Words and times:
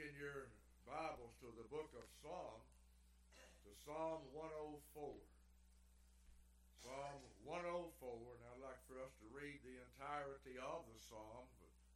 in 0.00 0.16
your 0.16 0.48
Bibles 0.88 1.36
to 1.44 1.52
the 1.60 1.68
book 1.68 1.92
of 1.92 2.08
Psalm, 2.24 2.64
to 3.36 3.70
Psalm 3.84 4.24
104. 4.32 5.12
Psalm 6.80 7.20
104, 7.44 8.08
and 8.08 8.40
I'd 8.48 8.64
like 8.64 8.80
for 8.88 8.96
us 9.04 9.12
to 9.20 9.28
read 9.28 9.60
the 9.60 9.76
entirety 9.76 10.56
of 10.56 10.88
the 10.88 10.96
Psalm, 11.04 11.44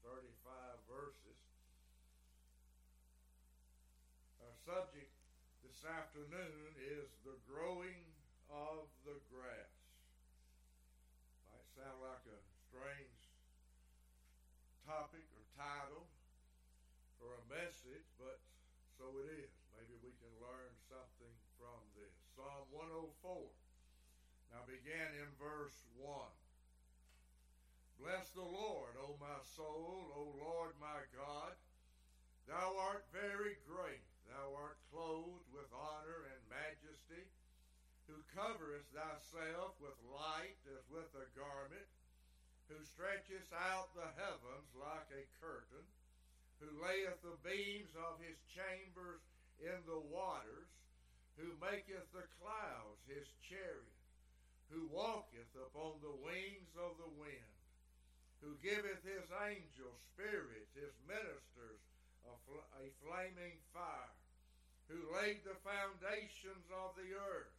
35 0.04 0.21
verses. 0.85 1.40
Our 4.45 4.52
subject 4.68 5.09
this 5.64 5.80
afternoon 5.89 6.77
is 6.77 7.09
the 7.25 7.41
growing 7.48 8.05
of 8.52 8.84
the 9.09 9.16
grass. 9.32 9.80
Might 11.48 11.68
sound 11.73 12.05
like 12.05 12.25
a 12.29 12.41
strange 12.68 13.21
topic 14.84 15.25
or 15.25 15.45
title 15.57 16.05
for 17.25 17.41
a 17.41 17.45
message, 17.48 17.84
so 19.05 19.21
it 19.21 19.28
is. 19.37 19.52
Maybe 19.77 20.01
we 20.01 20.16
can 20.16 20.33
learn 20.41 20.73
something 20.88 21.37
from 21.60 21.77
this. 21.92 22.16
Psalm 22.33 22.65
104. 22.73 23.37
Now 24.48 24.65
begin 24.65 25.11
in 25.20 25.28
verse 25.37 25.77
1. 26.01 26.09
Bless 28.01 28.33
the 28.33 28.48
Lord, 28.48 28.97
O 28.97 29.20
my 29.20 29.45
soul, 29.45 30.09
O 30.16 30.33
Lord 30.41 30.73
my 30.80 31.05
God. 31.12 31.52
Thou 32.48 32.80
art 32.80 33.05
very 33.12 33.61
great. 33.69 34.09
Thou 34.25 34.56
art 34.56 34.80
clothed 34.88 35.52
with 35.52 35.69
honor 35.77 36.25
and 36.33 36.41
majesty, 36.48 37.28
who 38.09 38.16
coverest 38.33 38.89
thyself 38.97 39.77
with 39.84 40.00
light 40.09 40.56
as 40.73 40.84
with 40.89 41.12
a 41.12 41.28
garment, 41.36 41.92
who 42.73 42.80
stretchest 42.89 43.52
out 43.52 43.92
the 43.92 44.09
heavens 44.16 44.73
like 44.73 45.12
a 45.12 45.28
curtain 45.45 45.84
who 46.64 46.80
layeth 46.80 47.20
the 47.20 47.36
beams 47.45 47.92
of 48.09 48.16
his 48.24 48.41
chambers 48.48 49.20
in 49.60 49.77
the 49.84 50.00
waters, 50.09 50.72
who 51.36 51.52
maketh 51.61 52.08
the 52.16 52.25
clouds 52.41 53.05
his 53.05 53.28
chariot, 53.44 54.00
who 54.72 54.89
walketh 54.89 55.52
upon 55.61 56.00
the 56.00 56.16
wings 56.24 56.72
of 56.80 56.97
the 56.97 57.12
wind, 57.20 57.52
who 58.41 58.56
giveth 58.64 59.05
his 59.05 59.28
angels 59.44 60.00
spirits, 60.16 60.72
his 60.72 60.94
ministers 61.05 61.84
a, 62.24 62.34
fl- 62.48 62.70
a 62.80 62.89
flaming 63.05 63.61
fire, 63.77 64.17
who 64.89 65.12
laid 65.20 65.44
the 65.44 65.58
foundations 65.61 66.64
of 66.72 66.96
the 66.96 67.12
earth, 67.12 67.56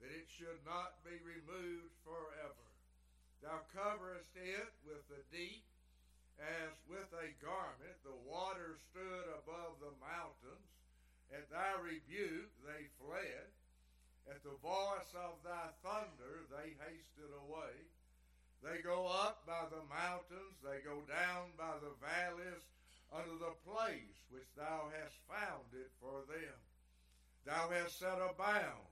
that 0.00 0.08
it 0.08 0.28
should 0.32 0.60
not 0.64 0.96
be 1.04 1.20
removed 1.20 1.92
forever. 2.00 2.68
Thou 3.44 3.60
coverest 3.76 4.32
it 4.40 4.72
with 4.88 5.04
the 5.12 5.20
deep 5.28 5.68
as 6.38 6.74
with 6.86 7.10
a 7.18 7.34
garment 7.42 7.98
the 8.06 8.14
waters 8.22 8.78
stood 8.90 9.26
above 9.42 9.82
the 9.82 9.94
mountains. 9.98 10.70
At 11.34 11.50
thy 11.50 11.76
rebuke 11.82 12.54
they 12.64 12.88
fled. 13.02 13.50
At 14.30 14.44
the 14.44 14.56
voice 14.62 15.12
of 15.16 15.40
thy 15.42 15.72
thunder 15.82 16.46
they 16.52 16.76
hasted 16.78 17.32
away. 17.42 17.74
They 18.62 18.82
go 18.82 19.06
up 19.06 19.46
by 19.46 19.70
the 19.70 19.86
mountains, 19.86 20.58
they 20.62 20.82
go 20.82 21.06
down 21.06 21.54
by 21.56 21.78
the 21.78 21.94
valleys 22.02 22.64
unto 23.14 23.38
the 23.38 23.54
place 23.64 24.18
which 24.30 24.50
thou 24.56 24.90
hast 24.92 25.14
founded 25.30 25.88
for 26.00 26.26
them. 26.26 26.58
Thou 27.46 27.70
hast 27.70 27.98
set 27.98 28.18
a 28.18 28.34
bound 28.36 28.90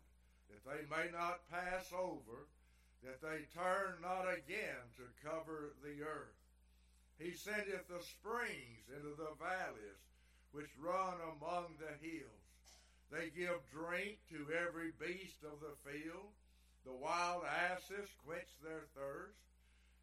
that 0.48 0.64
they 0.64 0.83
may 0.88 1.10
not 1.10 1.50
pass 1.50 1.92
over, 1.92 2.47
that 3.03 3.20
they 3.20 3.44
turn 3.53 4.00
not 4.00 4.31
again 4.31 4.86
to 4.97 5.05
cover 5.20 5.75
the 5.83 6.03
earth. 6.03 6.45
He 7.19 7.33
sendeth 7.33 7.89
the 7.89 8.03
springs 8.03 8.89
into 8.95 9.17
the 9.17 9.33
valleys 9.41 10.05
which 10.53 10.69
run 10.78 11.17
among 11.36 11.77
the 11.81 11.97
hills. 12.00 12.47
They 13.11 13.31
give 13.31 13.61
drink 13.72 14.19
to 14.31 14.53
every 14.53 14.92
beast 14.98 15.42
of 15.44 15.61
the 15.61 15.77
field. 15.84 16.33
The 16.84 16.92
wild 16.92 17.44
asses 17.44 18.09
quench 18.25 18.49
their 18.62 18.84
thirst. 18.94 19.38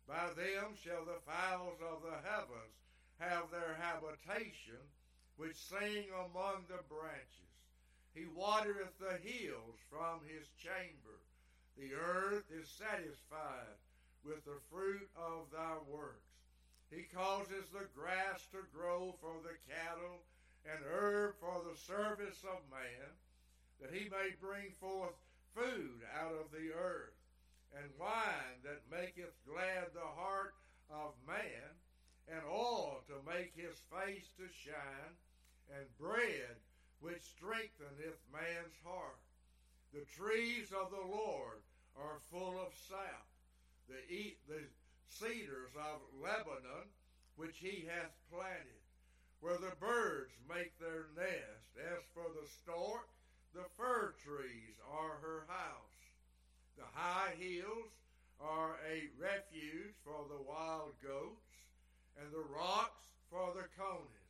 By 0.07 0.33
them 0.33 0.75
shall 0.83 1.05
the 1.05 1.21
fowls 1.25 1.79
of 1.81 2.01
the 2.01 2.17
heavens 2.27 2.75
have 3.19 3.51
their 3.51 3.77
habitation, 3.79 4.81
which 5.37 5.55
sing 5.55 6.09
among 6.11 6.65
the 6.67 6.83
branches. 6.89 7.53
He 8.13 8.25
watereth 8.25 8.97
the 8.99 9.17
hills 9.21 9.77
from 9.89 10.21
his 10.27 10.47
chamber. 10.57 11.21
The 11.77 11.93
earth 11.93 12.45
is 12.51 12.69
satisfied 12.69 13.77
with 14.23 14.43
the 14.45 14.59
fruit 14.69 15.09
of 15.15 15.51
thy 15.51 15.77
works. 15.89 16.32
He 16.93 17.03
causes 17.09 17.69
the 17.73 17.89
grass 17.97 18.45
to 18.51 18.61
grow 18.71 19.15
for 19.19 19.41
the 19.41 19.57
cattle 19.65 20.21
and 20.63 20.85
herb 20.85 21.33
for 21.39 21.63
the 21.65 21.75
service 21.75 22.43
of 22.43 22.69
man, 22.69 23.09
that 23.81 23.91
he 23.91 24.09
may 24.09 24.37
bring 24.39 24.69
forth 24.79 25.17
food 25.55 26.05
out 26.13 26.33
of 26.33 26.51
the 26.51 26.71
earth, 26.71 27.17
and 27.73 27.89
wine 27.99 28.61
that 28.63 28.85
maketh 28.91 29.33
glad 29.49 29.89
the 29.93 30.05
heart 30.05 30.53
of 30.91 31.13
man, 31.27 31.73
and 32.29 32.41
oil 32.45 33.01
to 33.07 33.15
make 33.25 33.53
his 33.55 33.81
face 33.89 34.29
to 34.37 34.45
shine, 34.53 35.17
and 35.75 35.97
bread 35.97 36.61
which 36.99 37.23
strengtheneth 37.23 38.21
man's 38.31 38.77
heart. 38.85 39.19
The 39.93 40.05
trees 40.05 40.71
of 40.71 40.91
the 40.91 41.07
Lord 41.07 41.65
are 41.97 42.19
full 42.29 42.59
of 42.59 42.73
sap. 42.87 43.25
The, 43.89 43.99
eat 44.13 44.37
the 44.47 44.61
cedars 45.07 45.71
of 45.75 46.01
Lebanon, 46.21 46.87
which 47.35 47.57
he 47.57 47.85
hath 47.87 48.13
planted, 48.31 48.83
where 49.39 49.57
the 49.57 49.75
birds 49.79 50.31
make 50.47 50.77
their 50.79 51.07
nest. 51.15 51.63
As 51.77 52.03
for 52.13 52.29
the 52.33 52.47
stork, 52.61 53.09
the 53.53 53.65
fir 53.77 54.13
trees 54.23 54.77
are 54.91 55.17
her 55.21 55.45
house. 55.47 55.99
The 56.77 56.85
high 56.93 57.33
hills 57.37 57.91
are 58.39 58.77
a 58.89 59.09
refuge 59.19 59.95
for 60.03 60.25
the 60.29 60.41
wild 60.41 60.93
goats, 61.01 61.53
and 62.19 62.31
the 62.31 62.45
rocks 62.53 63.05
for 63.29 63.53
the 63.55 63.67
conies. 63.77 64.23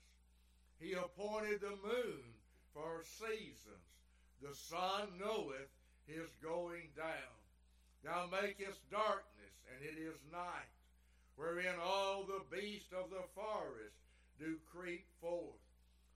He 0.80 0.94
appointed 0.94 1.62
the 1.62 1.78
moon 1.84 2.24
for 2.74 3.04
seasons. 3.04 3.88
The 4.42 4.54
sun 4.54 5.08
knoweth 5.20 5.72
his 6.06 6.30
going 6.42 6.90
down. 6.98 7.38
Thou 8.04 8.28
makest 8.28 8.80
darkness 8.92 9.33
and 9.72 9.80
it 9.84 10.00
is 10.00 10.18
night, 10.32 10.74
wherein 11.36 11.76
all 11.82 12.24
the 12.24 12.44
beasts 12.56 12.94
of 12.94 13.10
the 13.10 13.24
forest 13.36 13.98
do 14.40 14.58
creep 14.72 15.06
forth. 15.22 15.62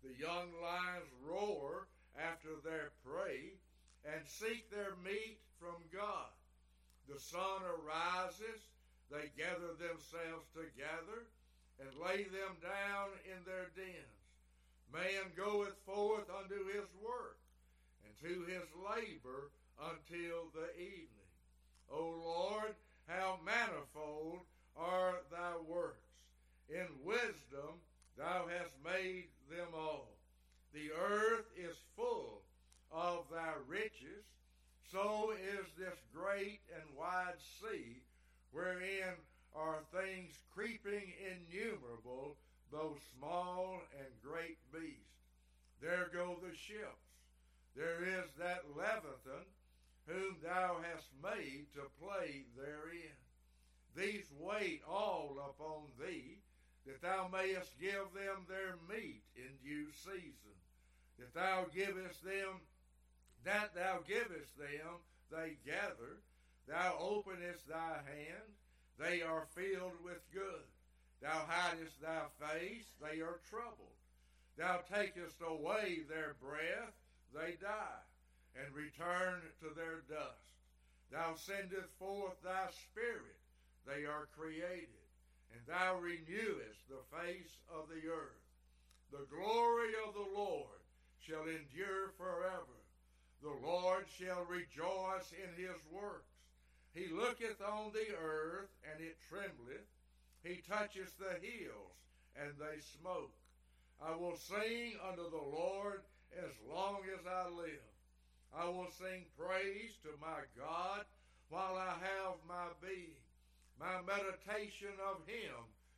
The 0.03 0.13
young 0.19 0.49
lions 0.61 1.09
roar 1.25 1.87
after 2.17 2.49
their 2.63 2.91
prey 3.05 3.57
and 4.05 4.21
seek 4.25 4.69
their 4.69 4.95
meat 5.03 5.39
from 5.59 5.77
God. 5.93 6.33
The 7.07 7.19
sun 7.19 7.63
arises, 7.63 8.61
they 9.09 9.31
gather 9.37 9.73
themselves 9.79 10.47
together 10.53 11.27
and 11.79 11.89
lay 12.03 12.23
them 12.23 12.57
down 12.61 13.09
in 13.25 13.39
their 13.45 13.69
dens. 13.75 14.17
Man 14.91 15.31
goeth 15.35 15.75
forth 15.85 16.27
unto 16.31 16.65
his 16.71 16.87
work, 17.03 17.37
and 18.03 18.13
to 18.23 18.45
his 18.47 18.67
labor 18.79 19.51
until 19.79 20.47
the 20.55 20.71
evening. 20.79 21.31
O 21.91 22.01
Lord, 22.01 22.75
how 23.07 23.39
manifold 23.45 24.39
are 24.75 25.15
thy 25.31 25.53
works. 25.67 25.97
In 26.69 26.87
wisdom 27.03 27.79
thou 28.17 28.45
hast 28.47 28.73
made 28.83 29.29
them 29.49 29.67
all. 29.73 30.09
The 30.73 30.91
earth 30.91 31.45
is 31.55 31.75
full 31.95 32.41
of 32.91 33.25
thy 33.31 33.53
riches. 33.67 34.25
So 34.91 35.31
is 35.31 35.65
this 35.77 35.97
great 36.13 36.59
and 36.75 36.83
wide 36.97 37.39
sea, 37.61 38.01
wherein 38.51 39.15
are 39.55 39.79
things 39.91 40.33
creeping 40.53 41.13
innumerable, 41.19 42.35
both 42.71 42.99
small 43.17 43.81
and 43.97 44.07
great 44.23 44.57
beasts. 44.71 45.07
There 45.81 46.09
go 46.13 46.37
the 46.41 46.55
ships. 46.55 47.07
There 47.75 48.03
is 48.03 48.25
that 48.39 48.63
Leviathan 48.75 49.45
whom 50.07 50.37
thou 50.41 50.77
hast 50.81 51.09
made 51.21 51.65
to 51.75 51.81
play 52.01 52.45
therein. 52.55 53.19
These 53.95 54.31
wait 54.39 54.81
all 54.87 55.35
upon 55.37 55.83
thee, 55.99 56.39
that 56.85 57.01
thou 57.01 57.29
mayest 57.31 57.77
give 57.79 58.07
them 58.15 58.47
their 58.47 58.75
meat 58.87 59.21
in 59.35 59.51
due 59.63 59.91
season, 59.91 60.55
that 61.19 61.33
thou 61.33 61.65
givest 61.75 62.23
them, 62.23 62.61
that 63.43 63.75
thou 63.75 63.99
givest 64.07 64.57
them, 64.57 65.03
they 65.29 65.57
gather. 65.65 66.21
Thou 66.67 66.97
openest 66.99 67.67
thy 67.67 68.01
hand, 68.05 68.51
they 68.99 69.21
are 69.21 69.47
filled 69.55 70.03
with 70.03 70.19
good. 70.33 70.67
Thou 71.21 71.45
hidest 71.47 72.01
thy 72.01 72.23
face, 72.39 72.85
they 73.01 73.21
are 73.21 73.39
troubled. 73.49 73.95
Thou 74.57 74.81
takest 74.93 75.37
away 75.41 75.99
their 76.09 76.35
breath, 76.41 76.93
they 77.33 77.55
die 77.61 78.03
and 78.57 78.73
return 78.73 79.41
to 79.61 79.69
their 79.75 80.01
dust. 80.09 80.57
Thou 81.11 81.35
sendest 81.35 81.89
forth 81.99 82.41
thy 82.43 82.67
spirit, 82.71 83.39
they 83.85 84.05
are 84.05 84.27
created, 84.35 85.07
and 85.53 85.61
thou 85.67 85.97
renewest 85.99 86.83
the 86.89 87.03
face 87.15 87.55
of 87.71 87.87
the 87.87 88.09
earth. 88.09 88.43
The 89.11 89.25
glory 89.31 89.93
of 90.05 90.13
the 90.13 90.29
Lord 90.35 90.83
shall 91.19 91.43
endure 91.43 92.11
forever. 92.17 92.77
The 93.41 93.55
Lord 93.65 94.05
shall 94.19 94.43
rejoice 94.49 95.31
in 95.31 95.55
his 95.55 95.79
works. 95.91 96.33
He 96.93 97.07
looketh 97.13 97.61
on 97.61 97.91
the 97.93 98.15
earth, 98.17 98.69
and 98.91 98.99
it 98.99 99.17
trembleth. 99.29 99.87
He 100.43 100.61
toucheth 100.67 101.13
the 101.17 101.39
hills, 101.39 101.95
and 102.35 102.51
they 102.59 102.81
smoke. 102.99 103.33
I 104.01 104.15
will 104.15 104.35
sing 104.35 104.93
unto 105.07 105.29
the 105.29 105.37
Lord 105.37 106.01
as 106.37 106.51
long 106.69 107.01
as 107.13 107.25
I 107.25 107.49
live. 107.49 107.96
I 108.59 108.65
will 108.65 108.89
sing 108.97 109.25
praise 109.37 109.93
to 110.01 110.09
my 110.19 110.41
God 110.57 111.05
while 111.49 111.77
I 111.77 111.93
have 111.93 112.41
my 112.47 112.73
being. 112.81 113.21
My 113.79 114.01
meditation 114.01 114.97
of 115.11 115.21
him 115.27 115.53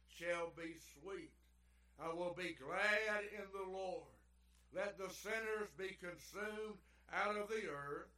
shall 0.09 0.51
be 0.57 0.75
sweet. 0.99 1.31
I 2.01 2.13
will 2.13 2.35
be 2.37 2.57
glad 2.59 3.23
in 3.31 3.47
the 3.53 3.71
Lord. 3.71 4.11
Let 4.75 4.97
the 4.97 5.09
sinners 5.09 5.69
be 5.77 5.97
consumed 5.99 6.77
out 7.13 7.37
of 7.37 7.47
the 7.47 7.67
earth. 7.69 8.11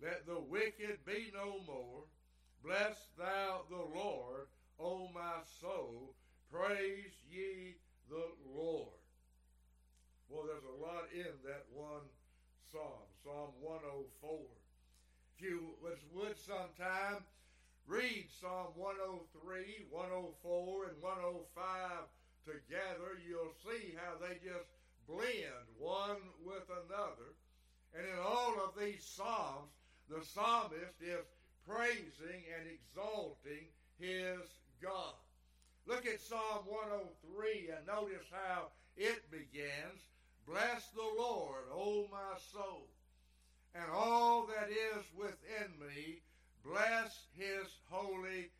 Let 0.00 0.26
the 0.26 0.40
wicked 0.40 1.04
be 1.04 1.32
no 1.34 1.58
more. 1.66 2.04
Bless 2.64 2.96
thou 3.18 3.62
the 3.68 3.98
Lord, 3.98 4.46
O 4.78 5.08
my 5.12 5.42
soul. 5.60 6.14
Praise 6.52 7.12
ye 7.28 7.74
the 8.08 8.26
Lord. 8.54 8.94
Well, 10.28 10.44
there's 10.46 10.62
a 10.64 10.82
lot 10.82 11.08
in 11.12 11.34
that 11.44 11.66
one 11.72 12.06
psalm, 12.70 13.08
Psalm 13.28 13.52
104. 13.60 14.40
If 15.36 15.44
you 15.44 15.76
would 15.84 16.38
sometime 16.40 17.20
read 17.86 18.24
Psalm 18.40 18.72
103, 18.72 19.84
104, 19.90 20.88
and 20.88 20.96
105 20.96 22.08
together, 22.48 23.20
you'll 23.20 23.52
see 23.60 23.92
how 24.00 24.16
they 24.16 24.40
just 24.40 24.72
blend 25.04 25.68
one 25.76 26.24
with 26.40 26.64
another. 26.72 27.36
And 27.92 28.08
in 28.08 28.16
all 28.16 28.56
of 28.64 28.80
these 28.80 29.04
Psalms, 29.04 29.76
the 30.08 30.24
psalmist 30.24 30.96
is 31.04 31.28
praising 31.68 32.48
and 32.56 32.64
exalting 32.64 33.68
his 34.00 34.40
God. 34.80 35.20
Look 35.84 36.06
at 36.06 36.20
Psalm 36.20 36.64
103 36.64 37.76
and 37.76 37.86
notice 37.86 38.24
how 38.32 38.72
it 38.96 39.20
begins. 39.30 40.00
Bless 40.46 40.88
the 40.96 41.04
Lord, 41.20 41.68
O 41.76 42.08
my 42.10 42.40
soul, 42.54 42.88
and 43.80 43.90
all 43.92 44.46
that 44.46 44.70
is 44.70 45.04
within 45.16 45.70
me, 45.78 46.20
bless 46.64 47.26
his 47.36 47.68
holy 47.88 48.50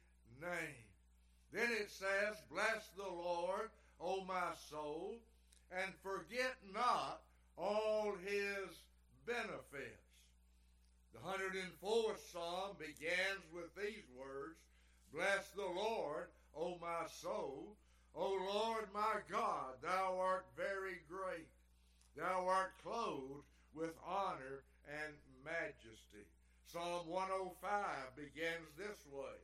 name. 0.40 0.86
Then 1.52 1.70
it 1.72 1.90
says, 1.90 2.36
Bless 2.50 2.88
the 2.96 3.02
Lord, 3.02 3.70
O 4.00 4.24
my 4.24 4.52
soul, 4.70 5.16
and 5.72 5.92
forget 6.02 6.54
not 6.72 7.22
all 7.56 8.14
his 8.24 8.68
benefits. 9.26 10.08
The 11.12 11.18
104th 11.18 12.18
Psalm 12.32 12.76
begins 12.78 13.42
with 13.52 13.74
these 13.74 14.04
words 14.16 14.58
Bless 15.12 15.48
the 15.56 15.62
Lord, 15.62 16.28
O 16.56 16.78
my 16.80 17.06
soul. 17.08 17.76
O 18.14 18.28
Lord 18.52 18.86
my 18.92 19.20
God, 19.30 19.74
thou 19.82 20.18
art 20.20 20.46
very 20.56 21.00
great. 21.08 21.48
Thou 22.16 22.46
art 22.46 22.72
clothed 22.82 23.44
with 23.74 23.94
honor 24.06 24.62
and 24.88 25.14
majesty. 25.44 26.24
Psalm 26.66 27.08
105 27.08 28.16
begins 28.16 28.68
this 28.76 29.00
way 29.12 29.38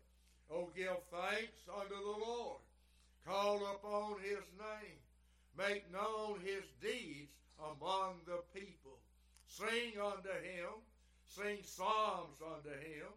O 0.51 0.71
give 0.77 1.01
thanks 1.11 1.65
unto 1.69 1.95
the 1.95 2.19
Lord 2.25 2.61
Call 3.27 3.57
upon 3.57 4.21
his 4.21 4.45
name. 4.59 5.01
Make 5.57 5.91
known 5.91 6.41
his 6.41 6.65
deeds 6.83 7.33
among 7.59 8.21
the 8.27 8.43
people. 8.53 8.99
Sing 9.47 9.99
unto 9.99 10.29
him. 10.29 10.85
Sing 11.27 11.59
psalms 11.63 12.37
unto 12.43 12.69
him. 12.69 13.09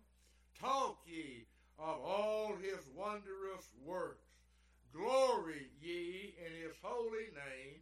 Talk 0.59 0.99
ye 1.05 1.45
of 1.77 1.99
all 1.99 2.55
his 2.55 2.79
wondrous 2.95 3.67
works. 3.83 4.31
Glory 4.93 5.67
ye 5.81 6.33
in 6.39 6.53
his 6.63 6.75
holy 6.81 7.27
name. 7.35 7.81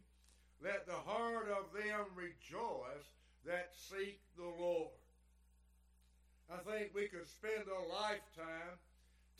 Let 0.60 0.86
the 0.86 0.92
heart 0.92 1.48
of 1.48 1.72
them 1.72 2.06
rejoice 2.16 3.06
that 3.46 3.70
seek 3.74 4.20
the 4.36 4.50
Lord. 4.58 4.98
I 6.50 6.58
think 6.62 6.94
we 6.94 7.08
could 7.08 7.26
spend 7.26 7.66
a 7.66 7.82
lifetime 7.90 8.78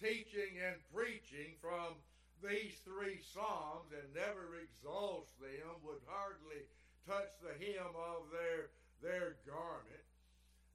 teaching 0.00 0.58
and 0.62 0.78
preaching 0.94 1.58
from 1.60 1.98
these 2.42 2.78
three 2.86 3.18
psalms 3.34 3.90
and 3.90 4.06
never 4.14 4.58
exhaust 4.62 5.34
them 5.40 5.74
would 5.82 6.02
hardly 6.06 6.66
touch 7.06 7.30
the 7.42 7.54
hem 7.58 7.94
of 7.94 8.30
their 8.30 8.70
their 9.02 9.36
garment. 9.46 10.06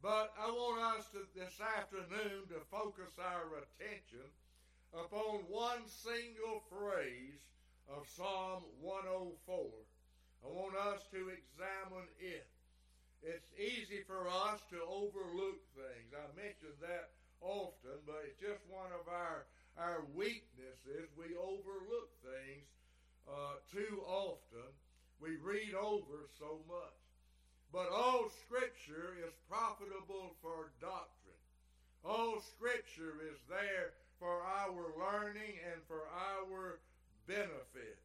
But 0.02 0.34
I 0.40 0.50
want 0.50 0.98
us 0.98 1.06
to 1.14 1.26
this 1.36 1.60
afternoon 1.62 2.50
to 2.50 2.60
focus 2.72 3.14
our 3.20 3.62
attention 3.62 4.26
upon 4.94 5.46
one 5.48 5.86
single 5.86 6.64
phrase 6.70 7.42
of 7.90 8.08
Psalm 8.16 8.64
104. 8.82 9.58
I 10.44 10.48
want 10.48 10.76
us 10.76 11.06
to 11.12 11.30
examine 11.30 12.10
it. 12.20 12.48
It's 13.22 13.54
easy 13.54 14.02
for 14.08 14.26
us 14.28 14.60
to 14.74 14.82
overlook 14.82 15.62
things. 15.78 16.10
I 16.10 16.26
mentioned 16.34 16.82
that 16.82 17.14
often, 17.42 18.02
but 18.06 18.26
it's 18.26 18.42
just 18.42 18.66
one 18.70 18.90
of 18.98 19.06
our 19.08 19.46
our 19.78 20.04
weaknesses. 20.14 21.08
We 21.16 21.38
overlook 21.38 22.10
things 22.26 22.66
uh, 23.30 23.62
too 23.72 24.02
often. 24.10 24.74
We 25.22 25.38
read 25.38 25.74
over 25.78 26.28
so 26.40 26.60
much. 26.68 26.98
But 27.72 27.90
all 27.94 28.30
Scripture 28.46 29.16
is 29.22 29.34
profitable 29.48 30.36
for 30.42 30.74
doctrine. 30.82 31.46
All 32.04 32.42
Scripture 32.42 33.22
is 33.32 33.40
there 33.48 33.94
for 34.20 34.42
our 34.42 34.92
learning 34.98 35.62
and 35.72 35.80
for 35.88 36.10
our 36.10 36.80
benefit. 37.28 38.02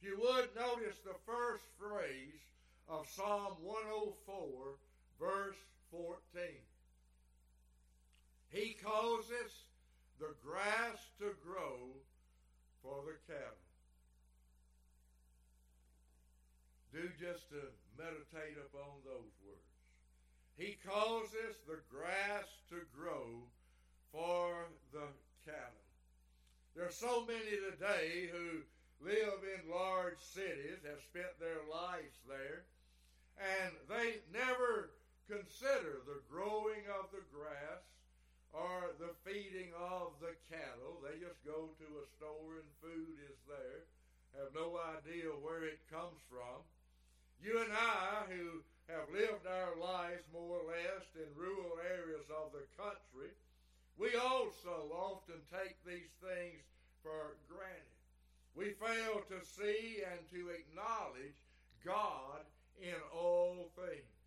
If 0.00 0.08
you 0.08 0.20
would 0.20 0.54
notice 0.54 1.00
the 1.04 1.18
first 1.26 1.64
phrase 1.80 2.44
of 2.90 3.06
Psalm 3.08 3.54
104, 3.62 4.34
verse 5.20 5.56
14. 5.92 6.18
He 8.50 8.74
causes 8.82 9.70
the 10.18 10.34
grass 10.42 10.98
to 11.20 11.30
grow 11.46 11.94
for 12.82 12.98
the 13.06 13.14
cattle. 13.30 13.62
Do 16.92 17.06
just 17.14 17.48
to 17.50 17.62
meditate 17.96 18.58
upon 18.58 18.98
those 19.06 19.30
words. 19.46 19.70
He 20.58 20.76
causes 20.84 21.62
the 21.68 21.78
grass 21.88 22.50
to 22.70 22.82
grow 22.90 23.46
for 24.10 24.66
the 24.92 25.06
cattle. 25.46 25.86
There 26.74 26.86
are 26.86 26.90
so 26.90 27.24
many 27.24 27.54
today 27.70 28.28
who 28.32 28.66
live 29.00 29.46
in 29.46 29.70
large 29.70 30.18
cities, 30.18 30.82
have 30.84 31.00
spent 31.06 31.38
their 31.38 31.62
lives 31.70 32.18
there, 32.28 32.66
and 33.40 33.72
they 33.88 34.20
never 34.32 34.92
consider 35.24 36.04
the 36.04 36.20
growing 36.28 36.84
of 37.00 37.08
the 37.08 37.24
grass 37.32 37.84
or 38.52 38.92
the 38.98 39.14
feeding 39.24 39.72
of 39.78 40.12
the 40.20 40.36
cattle. 40.50 41.00
They 41.00 41.16
just 41.22 41.40
go 41.46 41.72
to 41.72 41.88
a 42.02 42.10
store 42.18 42.60
and 42.60 42.70
food 42.84 43.16
is 43.24 43.38
there. 43.48 43.86
Have 44.36 44.52
no 44.54 44.78
idea 44.98 45.30
where 45.40 45.64
it 45.64 45.80
comes 45.90 46.18
from. 46.28 46.62
You 47.40 47.64
and 47.64 47.72
I, 47.72 48.28
who 48.28 48.60
have 48.92 49.08
lived 49.14 49.46
our 49.46 49.78
lives 49.78 50.26
more 50.34 50.60
or 50.60 50.66
less 50.68 51.06
in 51.16 51.30
rural 51.38 51.78
areas 51.80 52.26
of 52.28 52.52
the 52.52 52.66
country, 52.76 53.32
we 53.96 54.14
also 54.18 54.90
often 54.92 55.40
take 55.48 55.78
these 55.86 56.12
things 56.20 56.62
for 57.02 57.38
granted. 57.48 57.96
We 58.54 58.74
fail 58.76 59.22
to 59.30 59.38
see 59.46 60.02
and 60.04 60.20
to 60.34 60.50
acknowledge 60.50 61.38
God 61.84 62.44
in 62.80 62.96
all 63.12 63.70
things 63.76 64.20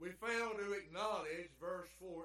we 0.00 0.08
fail 0.16 0.56
to 0.56 0.72
acknowledge 0.72 1.52
verse 1.60 1.92
14 2.00 2.24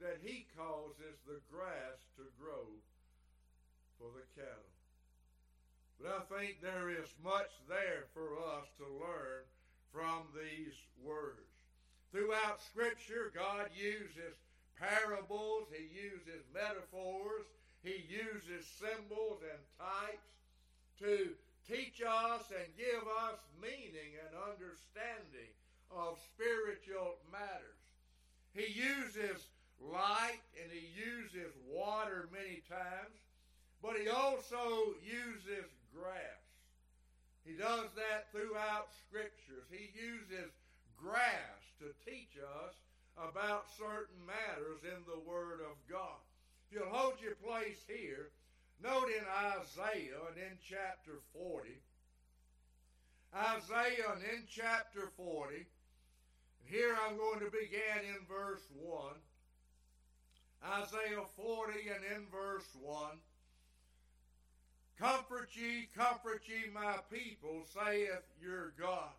that 0.00 0.22
he 0.22 0.46
causes 0.56 1.18
the 1.26 1.42
grass 1.50 1.98
to 2.14 2.22
grow 2.38 2.70
for 3.98 4.14
the 4.14 4.22
cattle. 4.38 4.70
But 5.98 6.14
I 6.14 6.38
think 6.38 6.62
there 6.62 6.88
is 6.88 7.10
much 7.24 7.50
there 7.68 8.06
for 8.14 8.38
us 8.38 8.70
to 8.78 8.86
learn 8.86 9.42
from 9.90 10.30
these 10.38 10.76
words. 11.02 11.50
Throughout 12.12 12.62
Scripture, 12.62 13.32
God 13.34 13.66
uses 13.74 14.38
parables, 14.78 15.66
He 15.74 15.90
uses 15.90 16.46
metaphors, 16.54 17.48
He 17.82 18.06
uses 18.06 18.70
symbols 18.78 19.42
and 19.42 19.62
types 19.80 20.30
to 21.00 21.34
teach 21.68 22.02
us 22.02 22.46
and 22.50 22.66
give 22.78 23.02
us 23.26 23.38
meaning 23.60 24.14
and 24.22 24.32
understanding 24.38 25.50
of 25.90 26.18
spiritual 26.34 27.18
matters. 27.30 27.82
He 28.54 28.72
uses 28.72 29.42
light 29.80 30.42
and 30.62 30.70
he 30.70 30.86
uses 30.94 31.52
water 31.68 32.28
many 32.32 32.62
times, 32.70 33.18
but 33.82 33.98
he 33.98 34.08
also 34.08 34.94
uses 35.02 35.66
grass. 35.92 36.46
He 37.44 37.54
does 37.54 37.90
that 37.94 38.30
throughout 38.32 38.88
scriptures. 39.06 39.66
He 39.70 39.90
uses 39.94 40.50
grass 40.96 41.60
to 41.78 41.92
teach 42.08 42.34
us 42.40 42.74
about 43.16 43.66
certain 43.78 44.18
matters 44.26 44.82
in 44.82 45.00
the 45.06 45.20
Word 45.28 45.60
of 45.60 45.76
God. 45.88 46.20
If 46.66 46.78
you'll 46.78 46.90
hold 46.90 47.20
your 47.22 47.36
place 47.36 47.80
here, 47.86 48.30
note 48.82 49.08
in 49.08 49.24
Isaiah 49.58 50.20
and 50.28 50.36
in 50.36 50.58
chapter 50.62 51.20
40, 51.32 51.70
Isaiah 53.34 54.12
and 54.14 54.22
in 54.22 54.44
chapter 54.48 55.10
40, 55.16 55.56
and 55.56 55.66
here 56.64 56.96
I'm 57.06 57.16
going 57.16 57.40
to 57.40 57.50
begin 57.50 58.04
in 58.08 58.26
verse 58.28 58.62
1. 58.74 59.14
Isaiah 60.64 61.24
40 61.36 61.72
and 61.94 62.04
in 62.16 62.26
verse 62.30 62.68
1. 62.80 63.18
Comfort 64.98 65.50
ye, 65.52 65.88
comfort 65.94 66.42
ye, 66.46 66.70
my 66.72 66.96
people, 67.12 67.66
saith 67.72 68.24
your 68.40 68.72
God. 68.80 69.12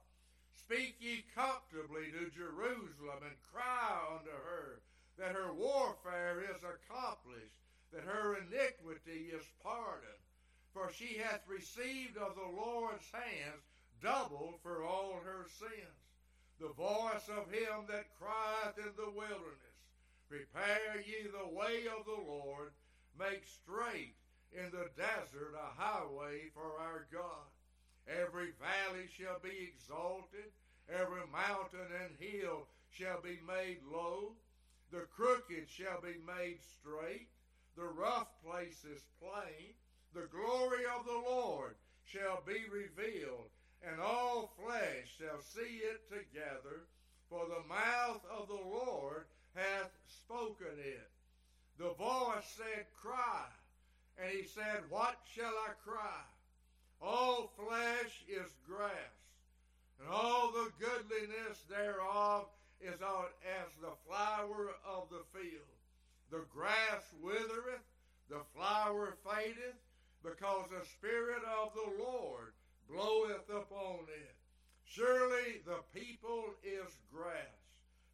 Speak 0.57 0.95
ye 0.99 1.23
comfortably 1.35 2.11
to 2.11 2.33
Jerusalem 2.35 3.21
and 3.23 3.37
cry 3.53 4.17
unto 4.17 4.31
her 4.31 4.81
that 5.17 5.33
her 5.33 5.53
warfare 5.53 6.41
is 6.41 6.61
accomplished, 6.61 7.57
that 7.93 8.03
her 8.03 8.37
iniquity 8.37 9.29
is 9.33 9.45
pardoned. 9.63 10.21
For 10.73 10.86
she 10.97 11.17
hath 11.17 11.47
received 11.47 12.17
of 12.17 12.35
the 12.35 12.61
Lord's 12.61 13.09
hands 13.11 13.61
double 14.01 14.59
for 14.63 14.83
all 14.83 15.19
her 15.23 15.45
sins. 15.59 16.01
The 16.59 16.69
voice 16.69 17.29
of 17.29 17.51
him 17.51 17.85
that 17.87 18.09
crieth 18.17 18.77
in 18.77 18.91
the 18.97 19.11
wilderness, 19.11 19.77
Prepare 20.27 21.01
ye 21.05 21.29
the 21.29 21.55
way 21.55 21.85
of 21.87 22.05
the 22.05 22.21
Lord, 22.21 22.71
make 23.17 23.43
straight 23.45 24.15
in 24.51 24.71
the 24.71 24.89
desert 24.97 25.53
a 25.55 25.81
highway 25.81 26.49
for 26.53 26.81
our 26.81 27.05
God. 27.11 27.45
Every 28.07 28.51
valley 28.59 29.07
shall 29.07 29.39
be 29.43 29.69
exalted, 29.69 30.51
every 30.89 31.27
mountain 31.31 31.87
and 32.01 32.15
hill 32.19 32.67
shall 32.89 33.21
be 33.21 33.39
made 33.45 33.79
low. 33.91 34.31
The 34.91 35.05
crooked 35.15 35.69
shall 35.69 36.01
be 36.01 36.15
made 36.25 36.59
straight, 36.79 37.27
the 37.75 37.85
rough 37.85 38.29
places 38.43 39.03
plain. 39.21 39.75
The 40.13 40.27
glory 40.31 40.83
of 40.97 41.05
the 41.05 41.29
Lord 41.29 41.75
shall 42.05 42.41
be 42.45 42.63
revealed, 42.71 43.49
and 43.83 43.99
all 43.99 44.53
flesh 44.57 45.15
shall 45.19 45.41
see 45.41 45.81
it 45.83 46.09
together. 46.09 46.87
For 47.29 47.45
the 47.45 47.67
mouth 47.67 48.21
of 48.31 48.47
the 48.47 48.53
Lord 48.53 49.25
hath 49.53 49.91
spoken 50.23 50.79
it. 50.79 51.09
The 51.77 51.93
voice 51.93 52.47
said, 52.55 52.85
Cry. 52.95 53.45
And 54.17 54.31
he 54.31 54.47
said, 54.47 54.83
What 54.89 55.17
shall 55.35 55.53
I 55.67 55.73
cry? 55.83 56.23
All 57.01 57.51
flesh 57.55 58.23
is 58.27 58.49
grass, 58.67 58.91
and 59.99 60.09
all 60.09 60.51
the 60.51 60.71
goodliness 60.79 61.61
thereof 61.69 62.47
is 62.81 62.99
as 63.01 63.71
the 63.81 63.93
flower 64.07 64.71
of 64.85 65.09
the 65.09 65.23
field. 65.37 65.77
The 66.31 66.43
grass 66.53 67.03
withereth, 67.21 67.85
the 68.29 68.41
flower 68.55 69.15
fadeth, 69.23 69.75
because 70.27 70.67
the 70.69 70.85
Spirit 70.85 71.41
of 71.63 71.71
the 71.73 72.03
Lord 72.03 72.51
bloweth 72.89 73.47
upon 73.49 74.03
it. 74.11 74.35
Surely 74.85 75.61
the 75.65 75.79
people 75.93 76.43
is 76.63 76.97
grass. 77.13 77.63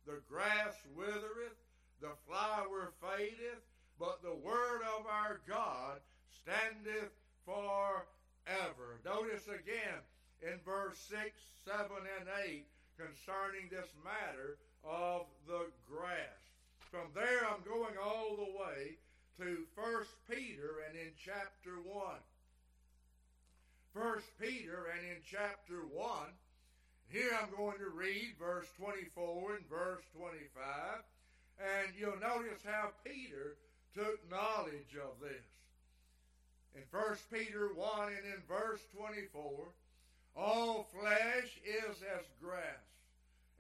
The 0.05 0.22
grass 0.29 0.75
withereth, 0.96 1.58
the 2.01 2.13
flower 2.27 2.93
fadeth, 3.01 3.63
but 4.00 4.22
the 4.22 4.36
word 4.36 4.82
of 4.98 5.05
our 5.08 5.39
God 5.48 6.01
standeth 6.41 7.13
forever. 7.46 9.00
Notice 9.05 9.48
again 9.48 10.01
in 10.41 10.60
verse 10.65 10.98
6, 11.10 11.32
7, 11.65 11.88
and 12.20 12.29
8 12.46 12.65
concerning 12.98 13.70
this 13.70 13.89
matter 14.03 14.58
of 14.84 15.25
the 15.48 15.65
grass. 15.89 16.41
From 16.91 17.10
there, 17.15 17.48
I'm 17.48 17.63
going 17.65 17.96
all 17.98 18.36
the 18.36 18.51
way 18.60 18.98
to 19.40 19.66
1 19.75 19.94
Peter 20.30 20.84
and 20.88 20.98
in 20.98 21.12
chapter 21.18 21.82
1. 21.84 22.06
1 23.94 24.06
Peter 24.40 24.88
and 24.96 25.06
in 25.06 25.22
chapter 25.25 25.82
1. 25.92 26.06
Here 27.10 27.32
I'm 27.42 27.50
going 27.56 27.78
to 27.80 27.90
read 27.90 28.36
verse 28.40 28.68
24 28.78 29.56
and 29.56 29.70
verse 29.70 30.04
25. 30.18 31.02
And 31.60 31.94
you'll 31.98 32.20
notice 32.20 32.62
how 32.66 32.92
Peter 33.06 33.58
took 33.94 34.20
knowledge 34.30 34.98
of 34.98 35.20
this. 35.22 35.46
In 36.75 36.82
1 36.90 37.04
Peter 37.32 37.70
1 37.74 38.08
and 38.08 38.25
in 38.34 38.42
verse 38.48 38.82
24, 38.98 39.68
all 40.36 40.88
flesh 41.00 41.60
is 41.62 41.98
as 42.18 42.25
grass, 42.42 42.90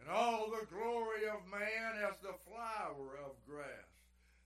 and 0.01 0.09
all 0.09 0.49
the 0.49 0.65
glory 0.65 1.29
of 1.29 1.45
man 1.45 2.01
as 2.09 2.17
the 2.23 2.33
flower 2.49 3.17
of 3.23 3.33
grass. 3.47 3.92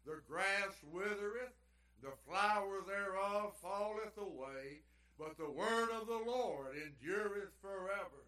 The 0.07 0.21
grass 0.25 0.71
withereth, 0.89 1.51
the 2.01 2.13
flower 2.25 2.79
thereof 2.87 3.53
falleth 3.61 4.17
away, 4.17 4.79
but 5.19 5.37
the 5.37 5.51
word 5.51 5.89
of 5.91 6.07
the 6.07 6.23
Lord 6.25 6.77
endureth 6.77 7.51
forever. 7.61 8.23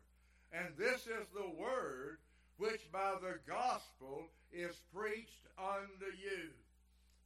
And 0.51 0.75
this 0.77 1.07
is 1.07 1.25
the 1.33 1.49
word 1.57 2.17
which 2.57 2.91
by 2.91 3.13
the 3.21 3.39
gospel 3.47 4.27
is 4.51 4.75
preached 4.93 5.47
unto 5.57 6.11
you. 6.19 6.49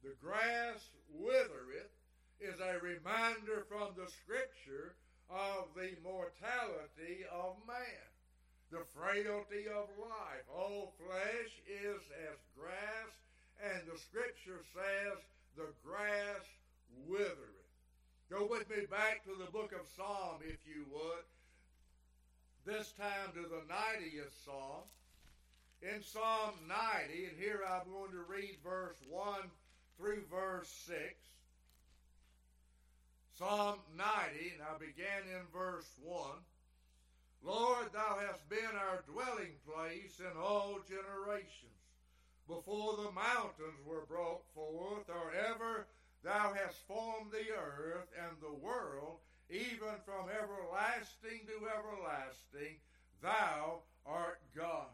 The 0.04 0.14
grass 0.22 0.86
withereth 1.12 1.90
is 2.38 2.60
a 2.60 2.78
reminder 2.78 3.66
from 3.68 3.88
the 3.96 4.08
scripture 4.22 4.94
of 5.28 5.66
the 5.74 5.96
mortality 6.04 7.26
of 7.32 7.56
man, 7.66 8.06
the 8.70 8.84
frailty 8.94 9.66
of 9.66 9.88
life. 9.98 10.46
All 10.54 10.94
flesh 11.02 11.50
is 11.66 12.02
as 12.30 12.38
grass, 12.56 13.10
and 13.64 13.88
the 13.88 13.98
scripture 13.98 14.60
says 14.76 15.18
the 15.56 15.72
grass 15.80 16.44
withereth. 17.08 17.64
Go 18.30 18.46
with 18.50 18.68
me 18.68 18.84
back 18.90 19.24
to 19.24 19.32
the 19.38 19.50
book 19.50 19.72
of 19.72 19.88
Psalm, 19.96 20.40
if 20.44 20.60
you 20.66 20.84
would. 20.92 21.24
This 22.66 22.92
time 22.92 23.32
to 23.34 23.42
the 23.48 23.64
90th 23.68 24.32
Psalm. 24.44 24.84
In 25.82 26.02
Psalm 26.02 26.54
90, 26.68 27.24
and 27.26 27.38
here 27.38 27.60
I'm 27.68 27.90
going 27.92 28.12
to 28.12 28.24
read 28.28 28.56
verse 28.64 28.96
1 29.08 29.40
through 29.98 30.22
verse 30.30 30.68
6. 30.86 30.98
Psalm 33.38 33.78
90, 33.96 34.52
and 34.54 34.62
I 34.62 34.78
began 34.78 35.28
in 35.28 35.44
verse 35.52 35.90
1. 36.02 36.20
Lord, 37.44 37.92
thou 37.92 38.18
hast 38.24 38.48
been 38.48 38.72
our 38.72 39.04
dwelling 39.06 39.52
place 39.68 40.20
in 40.20 40.40
all 40.40 40.78
generations. 40.88 41.83
Before 42.46 42.96
the 42.96 43.12
mountains 43.12 43.80
were 43.86 44.04
brought 44.06 44.44
forth, 44.54 45.08
or 45.08 45.32
ever 45.32 45.86
thou 46.22 46.52
hast 46.52 46.86
formed 46.86 47.32
the 47.32 47.52
earth 47.52 48.08
and 48.20 48.36
the 48.40 48.52
world, 48.52 49.18
even 49.48 49.96
from 50.04 50.28
everlasting 50.28 51.46
to 51.46 51.68
everlasting, 51.68 52.76
thou 53.22 53.80
art 54.04 54.40
God. 54.54 54.92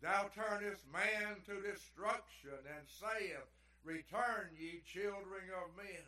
Thou 0.00 0.30
turnest 0.34 0.82
man 0.92 1.36
to 1.46 1.60
destruction, 1.60 2.64
and 2.64 2.86
sayest, 2.88 3.50
Return, 3.84 4.50
ye 4.58 4.82
children 4.86 5.44
of 5.62 5.76
men. 5.76 6.04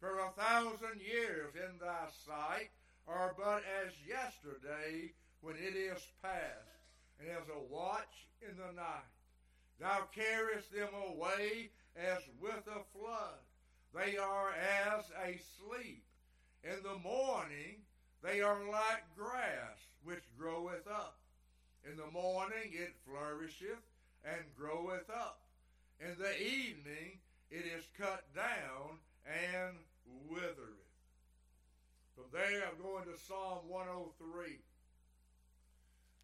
For 0.00 0.18
a 0.20 0.32
thousand 0.32 1.00
years 1.00 1.54
in 1.54 1.78
thy 1.78 2.08
sight 2.26 2.70
are 3.06 3.34
but 3.36 3.62
as 3.84 3.92
yesterday 4.06 5.12
when 5.40 5.56
it 5.56 5.76
is 5.76 6.06
past, 6.22 6.84
and 7.18 7.28
as 7.28 7.48
a 7.48 7.72
watch 7.72 8.28
in 8.40 8.56
the 8.56 8.72
night. 8.72 9.19
Thou 9.80 10.02
carriest 10.14 10.72
them 10.72 10.90
away 11.08 11.70
as 11.96 12.18
with 12.38 12.66
a 12.68 12.84
flood. 12.92 13.40
They 13.94 14.18
are 14.18 14.50
as 14.52 15.04
a 15.24 15.40
sleep. 15.58 16.04
In 16.62 16.82
the 16.82 16.98
morning 17.02 17.80
they 18.22 18.42
are 18.42 18.58
like 18.70 19.04
grass 19.16 19.78
which 20.04 20.22
groweth 20.38 20.86
up. 20.86 21.18
In 21.90 21.96
the 21.96 22.10
morning 22.12 22.72
it 22.72 22.94
flourisheth 23.06 23.82
and 24.22 24.44
groweth 24.58 25.08
up. 25.08 25.40
In 25.98 26.14
the 26.18 26.38
evening 26.38 27.18
it 27.50 27.64
is 27.64 27.84
cut 27.96 28.24
down 28.34 28.98
and 29.26 29.76
withereth. 30.28 30.76
From 32.14 32.26
there 32.32 32.64
I'm 32.68 32.82
going 32.82 33.04
to 33.04 33.18
Psalm 33.26 33.60
103. 33.66 34.58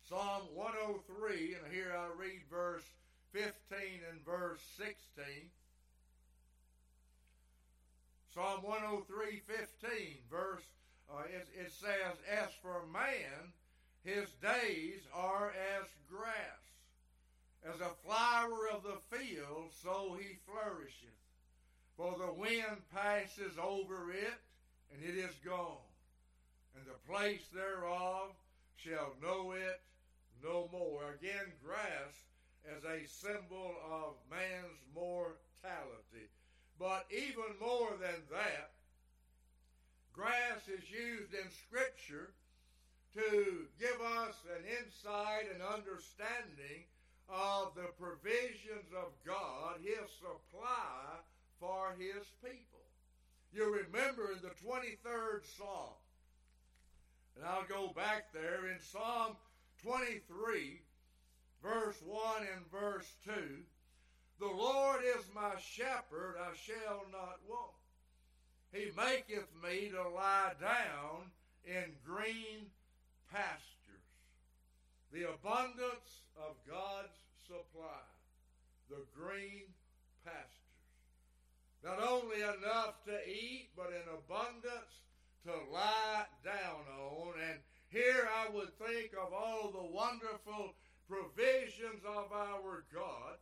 Psalm 0.08 0.42
103, 0.54 1.56
and 1.56 1.72
here 1.72 1.92
I 1.96 2.06
read 2.20 2.42
verse 2.50 2.84
15 3.36 3.78
and 4.10 4.24
verse 4.24 4.60
16. 4.78 5.24
Psalm 8.32 8.62
103, 8.62 9.42
15, 9.46 9.98
verse, 10.30 10.62
uh, 11.12 11.20
it, 11.28 11.46
it 11.54 11.70
says, 11.70 12.16
As 12.32 12.48
for 12.62 12.80
man, 12.90 13.52
his 14.04 14.30
days 14.40 15.00
are 15.12 15.52
as 15.76 15.84
grass 16.08 16.64
as 17.62 17.78
a 17.80 18.08
flower 18.08 18.68
of 18.72 18.82
the 18.82 19.16
field, 19.18 19.68
so 19.82 20.16
he 20.18 20.38
flourisheth. 20.46 21.20
For 21.98 22.16
the 22.18 22.32
wind 22.32 22.80
passes 22.94 23.58
over 23.62 24.12
it, 24.12 24.40
and 24.94 25.04
it 25.04 25.18
is 25.18 25.34
gone, 25.44 25.76
and 26.74 26.86
the 26.86 27.12
place 27.12 27.46
thereof 27.52 28.30
shall 28.76 29.12
know 29.20 29.52
it 29.52 29.80
no 30.42 30.70
more. 30.72 31.12
Again, 31.20 31.52
grass 31.62 32.14
as 32.75 32.85
a 32.85 33.06
symbol 33.06 33.75
of 33.90 34.14
man's 34.30 34.80
mortality. 34.94 36.30
But 36.78 37.06
even 37.11 37.56
more 37.61 37.92
than 38.00 38.20
that, 38.30 38.73
grass 40.12 40.68
is 40.68 40.90
used 40.90 41.32
in 41.32 41.49
Scripture 41.66 42.32
to 43.14 43.66
give 43.80 44.00
us 44.00 44.37
an 44.56 44.64
insight 44.80 45.49
and 45.52 45.62
understanding 45.62 46.85
of 47.28 47.75
the 47.75 47.88
provisions 47.99 48.92
of 48.92 49.12
God, 49.25 49.80
His 49.82 50.11
supply 50.20 51.20
for 51.58 51.94
His 51.99 52.26
people. 52.44 52.85
You 53.52 53.73
remember 53.73 54.32
in 54.32 54.42
the 54.42 54.52
23rd 54.61 55.40
Psalm, 55.56 55.96
and 57.37 57.44
I'll 57.46 57.66
go 57.68 57.92
back 57.94 58.32
there 58.32 58.68
in 58.70 58.78
Psalm 58.80 59.37
23, 59.82 60.80
verse 61.62 61.96
1 62.04 62.20
and 62.54 62.70
verse 62.70 63.10
2. 63.25 63.32
The 64.38 64.46
Lord 64.46 65.00
is 65.02 65.25
my 65.34 65.52
shepherd, 65.60 66.36
I 66.38 66.54
shall 66.54 67.04
not 67.10 67.38
want. 67.48 67.72
He 68.72 68.90
maketh 68.96 69.48
me 69.62 69.90
to 69.90 70.08
lie 70.08 70.52
down 70.60 71.30
in 71.64 71.84
green 72.04 72.66
pastures. 73.32 73.72
The 75.12 75.30
abundance 75.30 76.26
of 76.36 76.56
God's 76.68 77.16
supply, 77.46 78.04
the 78.90 79.06
green 79.14 79.72
pastures. 80.25 80.66
Not 81.82 82.02
only 82.02 82.42
enough 82.42 83.04
to 83.06 83.16
eat, 83.28 83.68
but 83.76 83.88
in 83.88 84.02
abundance 84.12 85.06
to 85.44 85.52
lie 85.72 86.26
down 86.44 86.82
on. 87.00 87.34
And 87.50 87.60
here 87.88 88.28
I 88.28 88.52
would 88.52 88.76
think 88.78 89.12
of 89.12 89.32
all 89.32 89.70
the 89.70 89.94
wonderful 89.94 90.75
provisions 91.08 92.02
of 92.04 92.32
our 92.32 92.84
God. 92.92 93.38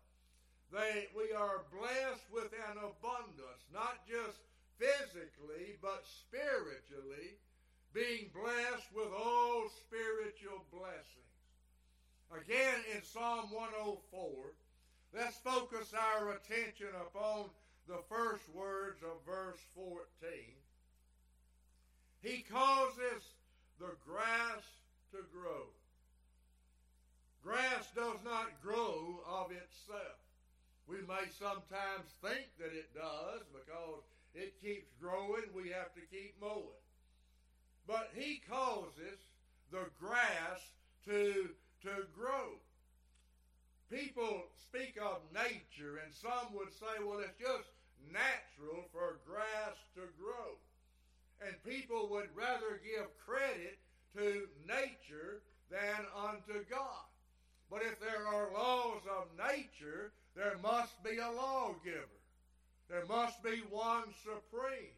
They, 0.73 1.09
we 1.17 1.33
are 1.33 1.65
blessed 1.71 2.25
with 2.33 2.51
an 2.71 2.79
abundance, 2.79 3.65
not 3.73 4.07
just 4.09 4.39
physically, 4.79 5.77
but 5.81 6.05
spiritually, 6.05 7.39
being 7.93 8.31
blessed 8.35 8.89
with 8.95 9.09
all 9.15 9.69
spiritual 9.87 10.65
blessings. 10.73 11.25
Again, 12.33 12.81
in 12.95 13.03
Psalm 13.05 13.51
104, 13.53 14.29
let's 15.15 15.39
focus 15.39 15.95
our 15.95 16.33
attention 16.33 16.89
upon 17.01 17.51
the 17.87 18.03
first 18.09 18.49
words 18.53 19.01
of 19.03 19.25
verse 19.25 19.61
14. 19.75 20.03
He 22.21 22.43
causes 22.51 23.23
the 23.79 23.95
grass 24.05 24.65
to 25.13 25.19
grow. 25.33 25.69
Grass 27.45 27.87
does 27.95 28.17
not 28.25 28.63
grow 28.63 29.21
of 29.29 29.53
itself. 29.53 30.17
We 30.89 30.97
may 31.07 31.29
sometimes 31.39 32.09
think 32.25 32.49
that 32.59 32.73
it 32.73 32.95
does 32.95 33.43
because 33.53 34.01
it 34.35 34.61
keeps 34.63 34.89
growing, 34.99 35.45
we 35.55 35.69
have 35.69 35.93
to 35.95 36.01
keep 36.11 36.41
mowing. 36.41 36.81
But 37.87 38.11
he 38.15 38.41
causes 38.49 39.21
the 39.71 39.85
grass 40.01 40.73
to 41.07 41.51
to 41.83 42.07
grow. 42.17 42.57
People 43.91 44.45
speak 44.57 44.97
of 44.97 45.21
nature, 45.35 46.01
and 46.03 46.15
some 46.15 46.55
would 46.55 46.73
say, 46.73 47.05
well, 47.05 47.19
it's 47.19 47.39
just 47.39 47.69
natural 48.11 48.89
for 48.91 49.21
grass 49.27 49.77
to 49.95 50.09
grow. 50.19 50.57
And 51.47 51.55
people 51.63 52.09
would 52.11 52.29
rather 52.35 52.81
give 52.83 53.07
credit 53.27 53.79
to 54.17 54.49
nature 54.67 55.43
than 55.71 56.07
unto 56.17 56.65
God. 56.71 57.05
But 57.71 57.83
if 57.83 57.99
there 58.01 58.27
are 58.27 58.53
laws 58.53 59.03
of 59.19 59.27
nature, 59.51 60.13
there 60.37 60.57
must 60.63 61.03
be 61.03 61.19
a 61.19 61.31
lawgiver. 61.31 62.21
There 62.89 63.05
must 63.09 63.43
be 63.43 63.63
one 63.71 64.05
supreme. 64.23 64.95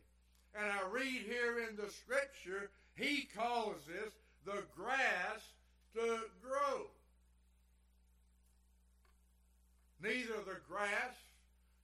And 0.55 0.67
I 0.67 0.89
read 0.91 1.23
here 1.27 1.61
in 1.69 1.77
the 1.77 1.91
scripture, 1.91 2.71
he 2.95 3.29
causes 3.37 4.13
the 4.45 4.63
grass 4.75 5.41
to 5.95 6.19
grow. 6.43 6.87
Neither 10.03 10.37
the 10.45 10.61
grass 10.69 11.15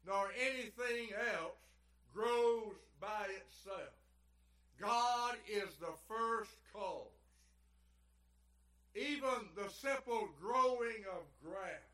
nor 0.07 0.31
anything 0.39 1.09
else 1.35 1.57
grows 2.15 2.75
by 3.01 3.27
itself. 3.29 3.95
God 4.81 5.37
is 5.49 5.69
the 5.81 5.95
first 6.09 6.51
cause. 6.73 7.22
Even 8.95 9.49
the 9.57 9.71
simple 9.71 10.29
growing 10.41 11.05
of 11.11 11.23
grass 11.43 11.93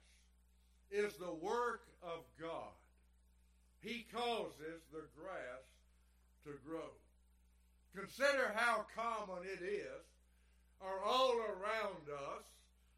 is 0.90 1.14
the 1.16 1.34
work 1.34 1.82
of 2.02 2.24
God. 2.40 2.74
He 3.80 4.06
causes 4.12 4.82
the 4.92 5.04
grass 5.16 5.64
to 6.44 6.52
grow. 6.66 6.90
Consider 7.94 8.52
how 8.54 8.86
common 8.96 9.44
it 9.44 9.64
is 9.64 10.04
are 10.80 11.02
all 11.04 11.36
around 11.36 12.08
us 12.08 12.44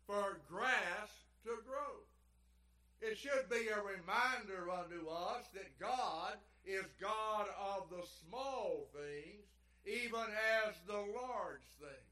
for 0.06 0.40
grass 0.48 1.10
to 1.44 1.50
grow. 1.66 2.00
It 3.00 3.16
should 3.16 3.48
be 3.48 3.68
a 3.68 3.82
reminder 3.82 4.70
unto 4.70 5.08
us 5.08 5.44
that 5.54 5.78
God 5.78 6.34
is 6.66 6.84
God 7.00 7.46
of 7.58 7.88
the 7.90 8.06
small 8.26 8.88
things, 8.92 9.46
even 9.86 10.26
as 10.66 10.74
the 10.86 10.98
large 10.98 11.64
things. 11.78 12.09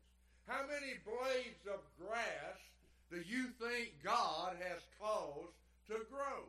How 0.48 0.64
many 0.64 0.96
blades 1.04 1.68
of 1.68 1.80
grass 2.00 2.56
do 3.12 3.20
you 3.20 3.48
think 3.60 3.92
God 4.02 4.56
has 4.64 4.80
caused 4.98 5.52
to 5.88 6.00
grow? 6.08 6.48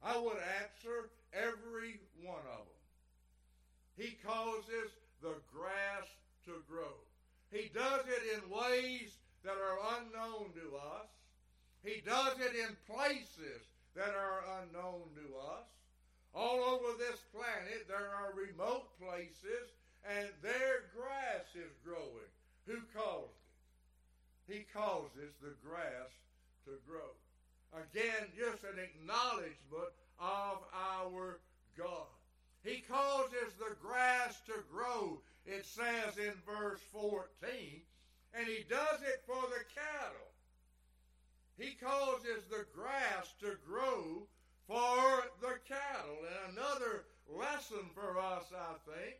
I 0.00 0.16
would 0.16 0.38
answer 0.62 1.10
every 1.34 1.98
one 2.22 2.46
of 2.54 2.62
them. 2.70 2.78
He 3.96 4.16
causes 4.24 4.94
the 5.20 5.34
grass 5.52 6.06
to 6.46 6.62
grow. 6.70 6.94
He 7.50 7.68
does 7.74 8.06
it 8.06 8.38
in 8.38 8.48
ways 8.48 9.10
that 9.42 9.58
are 9.58 9.98
unknown 9.98 10.54
to 10.54 10.76
us. 10.76 11.10
He 11.82 12.00
does 12.06 12.38
it 12.38 12.54
in 12.54 12.76
places 12.86 13.66
that 13.96 14.14
are 14.14 14.62
unknown 14.62 15.02
to 15.18 15.36
us. 15.50 15.66
All 16.32 16.62
over 16.62 16.96
this 16.96 17.18
planet, 17.34 17.88
there 17.88 18.14
are 18.14 18.38
remote 18.38 18.86
places, 19.02 19.66
and 20.08 20.28
their 20.42 20.86
grass 20.94 21.42
is 21.56 21.74
growing. 21.84 22.30
Who 22.68 22.76
caused 22.94 23.32
it? 24.48 24.52
He 24.52 24.66
causes 24.72 25.32
the 25.42 25.54
grass 25.66 26.12
to 26.64 26.72
grow. 26.86 27.16
Again, 27.72 28.28
just 28.36 28.62
an 28.64 28.78
acknowledgement 28.78 29.92
of 30.20 30.58
our 30.72 31.40
God. 31.76 32.12
He 32.62 32.82
causes 32.88 33.56
the 33.58 33.74
grass 33.80 34.40
to 34.46 34.54
grow 34.70 35.20
it 35.48 35.64
says 35.64 36.18
in 36.18 36.34
verse 36.44 36.80
14, 36.92 37.80
and 38.34 38.46
he 38.46 38.64
does 38.68 39.00
it 39.00 39.22
for 39.26 39.40
the 39.48 39.64
cattle. 39.72 40.28
He 41.56 41.72
causes 41.82 42.44
the 42.50 42.66
grass 42.74 43.32
to 43.40 43.56
grow 43.66 44.28
for 44.66 45.24
the 45.40 45.56
cattle. 45.66 46.18
And 46.20 46.58
another 46.58 47.04
lesson 47.26 47.88
for 47.94 48.18
us, 48.18 48.44
I 48.54 48.74
think, 48.84 49.16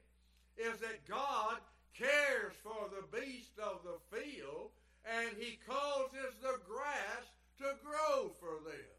is 0.59 0.79
that 0.81 1.09
God 1.09 1.57
cares 1.99 2.55
for 2.63 2.87
the 2.95 3.05
beast 3.11 3.59
of 3.59 3.83
the 3.83 3.99
field 4.15 4.71
and 5.03 5.35
he 5.35 5.59
causes 5.67 6.33
the 6.41 6.63
grass 6.63 7.27
to 7.59 7.75
grow 7.83 8.31
for 8.39 8.63
them. 8.63 8.95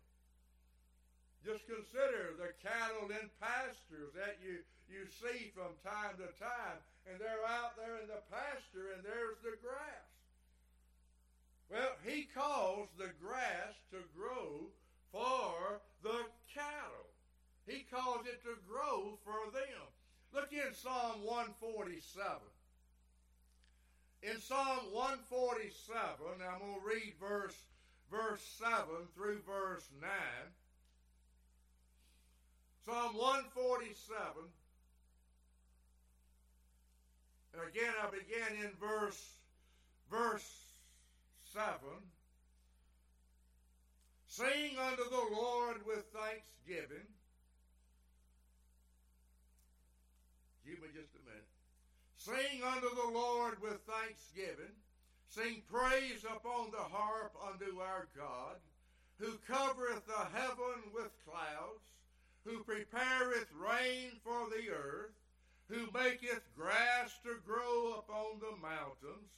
Just 1.46 1.64
consider 1.66 2.36
the 2.36 2.52
cattle 2.60 3.08
in 3.08 3.32
pastures 3.40 4.12
that 4.14 4.36
you, 4.44 4.60
you 4.92 5.08
see 5.08 5.56
from 5.56 5.72
time 5.82 6.20
to 6.20 6.28
time 6.36 6.84
and 7.10 7.20
they're 7.20 7.48
out 7.48 7.76
there 7.78 7.98
in 8.02 8.08
the 8.08 8.22
pasture, 8.30 8.94
and 8.94 9.04
there's 9.04 9.40
the 9.42 9.58
grass. 9.66 10.10
Well, 11.70 11.94
he 12.06 12.28
caused 12.34 12.98
the 12.98 13.10
grass 13.22 13.74
to 13.92 13.98
grow 14.16 14.70
for 15.12 15.82
the 16.04 16.26
cattle. 16.54 17.10
He 17.66 17.86
caused 17.90 18.28
it 18.28 18.42
to 18.44 18.58
grow 18.68 19.18
for 19.24 19.52
them. 19.54 19.86
Look 20.34 20.54
in 20.54 20.74
Psalm 20.74 21.22
147. 21.24 22.38
In 24.22 24.40
Psalm 24.42 24.92
147, 24.92 26.42
I'm 26.42 26.60
going 26.60 26.74
to 26.74 26.86
read 26.86 27.14
verse, 27.20 27.56
verse 28.12 28.42
7 28.60 28.84
through 29.16 29.40
verse 29.48 29.88
9. 30.02 30.10
Psalm 32.86 33.16
147 33.16 34.50
and 37.54 37.68
again, 37.68 37.94
I 38.02 38.10
begin 38.10 38.64
in 38.64 38.72
verse, 38.80 39.20
verse 40.10 40.48
7. 41.54 41.68
Sing 44.28 44.78
unto 44.78 45.04
the 45.10 45.36
Lord 45.36 45.78
with 45.86 46.06
thanksgiving. 46.14 47.08
Give 50.66 50.80
me 50.82 50.88
just 50.94 51.10
a 51.16 51.24
minute. 51.26 51.59
Sing 52.20 52.62
unto 52.62 52.90
the 52.96 53.12
Lord 53.14 53.62
with 53.62 53.80
thanksgiving. 53.88 54.76
Sing 55.30 55.62
praise 55.72 56.26
upon 56.26 56.72
the 56.72 56.78
harp 56.78 57.34
unto 57.48 57.80
our 57.80 58.08
God, 58.16 58.58
who 59.20 59.40
covereth 59.48 60.06
the 60.06 60.38
heaven 60.38 60.92
with 60.94 61.12
clouds, 61.26 61.86
who 62.44 62.64
prepareth 62.64 63.48
rain 63.54 64.12
for 64.24 64.50
the 64.50 64.70
earth, 64.70 65.16
who 65.70 65.88
maketh 65.94 66.44
grass 66.58 67.18
to 67.24 67.38
grow 67.46 68.00
upon 68.00 68.40
the 68.40 68.58
mountains. 68.62 69.32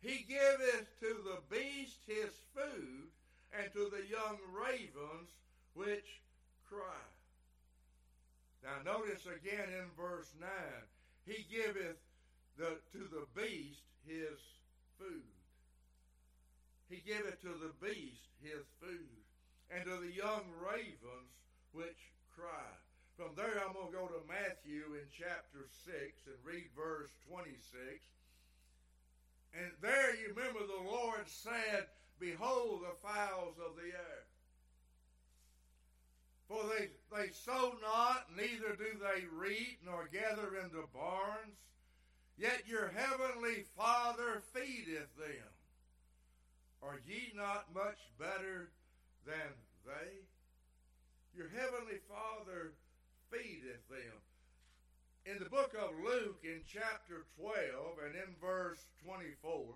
He 0.00 0.24
giveth 0.28 0.86
to 1.00 1.16
the 1.24 1.40
beast 1.50 1.98
his 2.06 2.30
food, 2.54 3.08
and 3.52 3.72
to 3.72 3.90
the 3.90 4.06
young 4.08 4.38
ravens 4.52 5.30
which 5.74 6.20
cry. 6.68 7.08
Now 8.62 8.92
notice 8.92 9.26
again 9.26 9.70
in 9.70 9.86
verse 9.96 10.30
9, 10.40 10.48
he 11.26 11.44
giveth 11.50 11.96
the, 12.58 12.76
to 12.92 13.06
the 13.14 13.24
beast 13.38 13.86
his 14.04 14.36
food. 14.98 15.22
He 16.90 17.00
gave 17.06 17.24
it 17.24 17.40
to 17.42 17.54
the 17.54 17.72
beast 17.80 18.26
his 18.42 18.66
food, 18.82 19.22
and 19.70 19.84
to 19.84 19.96
the 20.02 20.12
young 20.12 20.42
ravens 20.58 21.32
which 21.72 22.10
cry. 22.34 22.74
From 23.16 23.34
there, 23.36 23.62
I'm 23.62 23.74
going 23.74 23.90
to 23.90 23.98
go 23.98 24.06
to 24.06 24.30
Matthew 24.30 24.94
in 24.94 25.06
chapter 25.10 25.66
6 25.86 25.94
and 26.26 26.38
read 26.44 26.70
verse 26.76 27.10
26. 27.30 28.02
And 29.54 29.70
there 29.82 30.14
you 30.14 30.34
remember 30.34 30.60
the 30.60 30.88
Lord 30.88 31.26
said, 31.26 31.86
Behold 32.20 32.82
the 32.82 32.94
fowls 33.02 33.54
of 33.58 33.74
the 33.76 33.90
air. 33.90 34.22
For 36.48 36.62
they, 36.72 36.88
they 37.14 37.30
sow 37.32 37.74
not, 37.82 38.26
neither 38.34 38.74
do 38.74 38.96
they 38.98 39.26
reap, 39.36 39.80
nor 39.84 40.08
gather 40.10 40.56
into 40.56 40.88
barns, 40.94 41.58
yet 42.38 42.62
your 42.66 42.88
heavenly 42.94 43.64
Father 43.76 44.42
feedeth 44.54 45.10
them. 45.18 45.50
Are 46.82 47.00
ye 47.06 47.32
not 47.34 47.74
much 47.74 47.98
better 48.18 48.70
than 49.26 49.52
they? 49.84 50.22
Your 51.36 51.48
heavenly 51.48 51.98
Father 52.08 52.72
feedeth 53.30 53.86
them. 53.90 54.18
In 55.26 55.42
the 55.42 55.50
book 55.50 55.74
of 55.74 55.90
Luke, 56.00 56.40
in 56.44 56.62
chapter 56.64 57.26
12 57.36 57.98
and 58.06 58.14
in 58.14 58.32
verse 58.40 58.80
24, 59.04 59.74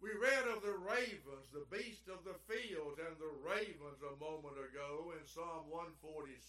we 0.00 0.08
read 0.16 0.48
of 0.48 0.62
the 0.62 0.78
ravens, 0.80 1.52
the 1.52 1.68
beast 1.68 2.08
of 2.08 2.24
the 2.24 2.38
fields, 2.48 2.96
and 2.96 3.18
the 3.20 3.36
ravens 3.44 4.00
a 4.00 4.16
moment 4.16 4.56
ago 4.56 5.12
in 5.12 5.26
Psalm 5.28 5.68
147. 5.68 6.40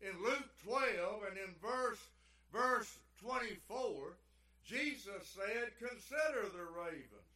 In 0.00 0.22
Luke 0.22 0.48
12 0.64 1.22
and 1.30 1.38
in 1.38 1.54
verse, 1.62 2.00
verse 2.52 2.98
24, 3.22 4.16
Jesus 4.64 5.34
said, 5.34 5.70
Consider 5.78 6.48
the 6.52 6.66
ravens, 6.78 7.32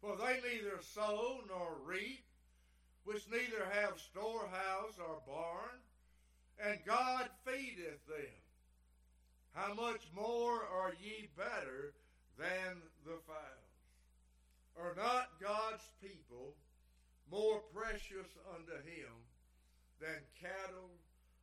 for 0.00 0.16
they 0.16 0.40
neither 0.48 0.80
sow 0.94 1.40
nor 1.48 1.76
reap, 1.84 2.24
which 3.04 3.24
neither 3.30 3.64
have 3.72 3.98
storehouse 3.98 4.98
or 4.98 5.22
barn, 5.26 5.80
and 6.64 6.78
God 6.86 7.28
feedeth 7.44 8.06
them. 8.06 8.38
How 9.54 9.74
much 9.74 10.02
more 10.14 10.62
are 10.62 10.92
ye 11.02 11.28
better 11.36 11.94
than 12.38 12.82
the 13.04 13.18
fowls? 13.26 13.68
Are 14.78 14.94
not 14.94 15.40
God's 15.40 15.88
people 16.00 16.54
more 17.30 17.60
precious 17.74 18.28
unto 18.54 18.76
him 18.86 19.10
than 20.00 20.20
cattle 20.40 20.90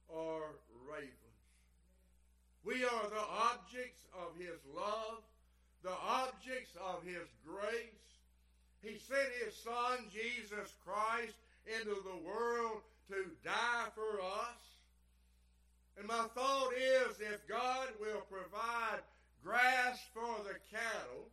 or 0.09 0.55
ravens? 0.89 1.25
We 2.63 2.83
are 2.83 3.09
the 3.09 3.27
objects 3.53 4.07
of 4.13 4.35
his 4.37 4.59
love, 4.75 5.21
the 5.83 5.93
objects 5.93 6.73
of 6.81 7.03
his 7.03 7.27
grace. 7.45 8.05
He 8.81 8.97
sent 8.97 9.29
his 9.43 9.55
son, 9.55 10.05
Jesus 10.11 10.73
Christ, 10.85 11.35
into 11.65 11.95
the 12.01 12.17
world 12.25 12.81
to 13.09 13.25
die 13.43 13.87
for 13.93 14.21
us. 14.21 14.61
And 15.97 16.07
my 16.07 16.25
thought 16.33 16.73
is 16.73 17.21
if 17.21 17.47
God 17.47 17.87
will 17.99 18.21
provide 18.29 19.01
grass 19.43 19.99
for 20.13 20.43
the 20.43 20.57
cattle 20.73 21.29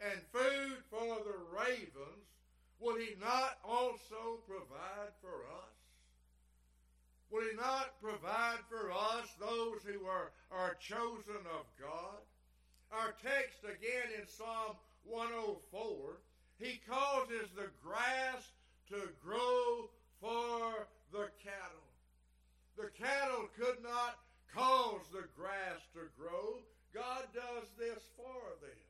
and 0.00 0.20
food 0.32 0.78
for 0.90 1.18
the 1.24 1.38
ravens, 1.50 2.26
will 2.80 2.96
he 2.96 3.16
not 3.20 3.58
also 3.64 4.38
provide? 4.46 5.10
Will 7.30 7.42
he 7.42 7.56
not 7.56 8.00
provide 8.00 8.60
for 8.68 8.92
us 8.92 9.26
those 9.40 9.82
who 9.84 10.06
are, 10.06 10.30
are 10.52 10.76
chosen 10.80 11.42
of 11.58 11.66
God? 11.80 12.22
Our 12.92 13.14
text 13.22 13.64
again 13.64 14.14
in 14.20 14.28
Psalm 14.28 14.76
104, 15.04 16.20
he 16.58 16.80
causes 16.88 17.50
the 17.56 17.68
grass 17.82 18.42
to 18.90 19.10
grow 19.22 19.90
for 20.20 20.86
the 21.12 21.28
cattle. 21.42 21.90
The 22.78 22.90
cattle 22.96 23.48
could 23.58 23.82
not 23.82 24.18
cause 24.54 25.02
the 25.12 25.26
grass 25.36 25.82
to 25.94 26.08
grow. 26.16 26.62
God 26.94 27.26
does 27.34 27.68
this 27.78 28.02
for 28.16 28.56
them. 28.62 28.86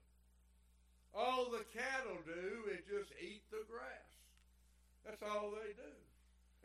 All 1.15 1.47
the 1.51 1.65
cattle 1.73 2.21
do 2.27 2.71
is 2.71 2.85
just 2.85 3.11
eat 3.19 3.43
the 3.51 3.65
grass. 3.71 4.13
That's 5.05 5.23
all 5.23 5.51
they 5.51 5.73
do. 5.73 6.06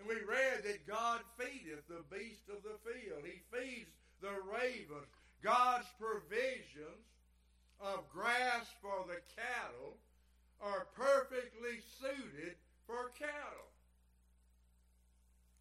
And 0.02 0.10
we 0.10 0.26
read 0.26 0.64
that 0.64 0.88
God 0.88 1.20
feedeth 1.38 1.86
the 1.88 2.02
beast 2.10 2.50
of 2.50 2.64
the 2.64 2.82
field. 2.82 3.22
He 3.24 3.42
feeds 3.54 3.92
the 4.20 4.34
ravens. 4.50 5.06
God's 5.44 5.86
provisions 6.00 7.06
of 7.80 8.10
grass 8.10 8.66
for 8.82 9.06
the 9.06 9.22
cattle 9.38 9.98
are 10.60 10.88
perfectly 10.96 11.82
suited 12.02 12.56
for 12.88 13.12
cattle. 13.20 13.70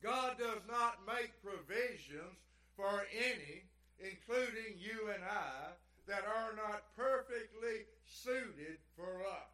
God 0.03 0.38
does 0.38 0.62
not 0.66 1.05
make 1.07 1.33
provisions 1.44 2.40
for 2.76 3.05
any, 3.12 3.64
including 4.00 4.79
you 4.79 5.11
and 5.12 5.22
I, 5.22 5.76
that 6.09 6.24
are 6.24 6.57
not 6.57 6.96
perfectly 6.96 7.85
suited 8.07 8.79
for 8.96 9.20
us. 9.20 9.53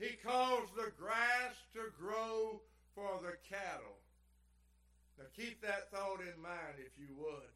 He 0.00 0.16
caused 0.24 0.74
the 0.74 0.90
grass 0.98 1.54
to 1.74 1.92
grow 2.00 2.60
for 2.98 3.22
the 3.22 3.36
cattle. 3.48 3.94
Now 5.18 5.26
keep 5.36 5.62
that 5.62 5.90
thought 5.92 6.20
in 6.20 6.42
mind 6.42 6.78
if 6.78 6.90
you 6.98 7.14
would. 7.16 7.52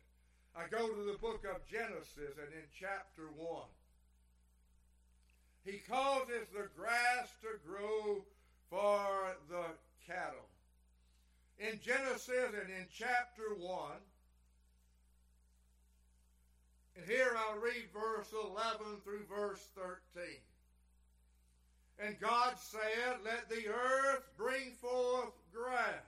I 0.54 0.68
go 0.70 0.86
to 0.86 1.02
the 1.02 1.18
book 1.18 1.44
of 1.44 1.66
Genesis 1.66 2.38
and 2.38 2.52
in 2.52 2.68
chapter 2.78 3.26
1. 3.34 3.62
He 5.64 5.78
causes 5.88 6.46
the 6.54 6.68
grass 6.76 7.32
to 7.42 7.58
grow 7.66 8.22
for 8.70 9.36
the 9.48 9.64
cattle. 10.06 10.46
In 11.58 11.80
Genesis 11.82 12.52
and 12.60 12.70
in 12.70 12.86
chapter 12.92 13.54
1, 13.58 13.90
and 16.96 17.06
here 17.06 17.34
I'll 17.36 17.58
read 17.58 17.88
verse 17.92 18.32
11 18.32 19.00
through 19.02 19.24
verse 19.28 19.66
13. 19.74 20.24
And 22.02 22.18
God 22.18 22.54
said, 22.58 23.18
Let 23.24 23.48
the 23.48 23.68
earth 23.68 24.24
bring 24.36 24.72
forth 24.80 25.30
grass, 25.54 26.02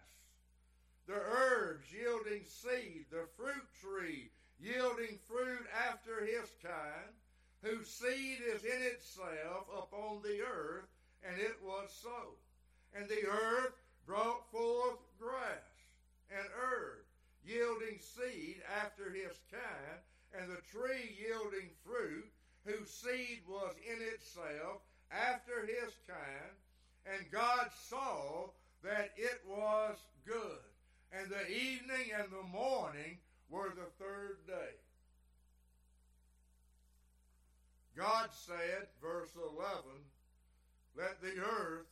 the 1.06 1.14
herbs 1.14 1.86
yielding 1.92 2.42
seed, 2.46 3.06
the 3.12 3.28
fruit 3.36 3.62
tree 3.80 4.30
yielding 4.58 5.18
fruit 5.28 5.66
after 5.88 6.24
his 6.24 6.50
kind, 6.62 7.14
whose 7.62 7.88
seed 7.88 8.38
is 8.54 8.64
in 8.64 8.82
itself 8.82 9.68
upon 9.76 10.20
the 10.22 10.40
earth, 10.40 10.88
and 11.22 11.40
it 11.40 11.56
was 11.62 11.88
so. 12.02 12.38
And 12.96 13.08
the 13.08 13.28
earth 13.28 13.74
brought 14.04 14.50
forth 14.50 14.98
grass 15.20 15.70
and 16.30 16.46
herb, 16.60 17.04
yielding 17.46 18.00
seed 18.00 18.62
after 18.82 19.10
his 19.10 19.38
kind, 19.50 20.00
and 20.36 20.50
the 20.50 20.62
tree 20.72 21.16
yielding 21.20 21.70
fruit, 21.86 22.26
whose 22.64 22.90
seed 22.90 23.42
was 23.46 23.74
in 23.86 24.02
itself 24.02 24.82
after 25.10 25.66
his 25.66 25.94
kind. 26.06 26.54
And 27.06 27.30
God 27.30 27.68
saw 27.88 28.48
that 28.82 29.10
it 29.16 29.40
was 29.48 29.96
good. 30.26 30.64
And 31.12 31.30
the 31.30 31.48
evening 31.50 32.12
and 32.18 32.30
the 32.30 32.48
morning 32.48 33.18
were 33.50 33.70
the 33.70 33.90
third 34.04 34.38
day. 34.46 34.74
God 37.96 38.28
said, 38.32 38.88
verse 39.00 39.30
11, 39.36 39.78
Let 40.96 41.20
the 41.22 41.40
earth 41.40 41.86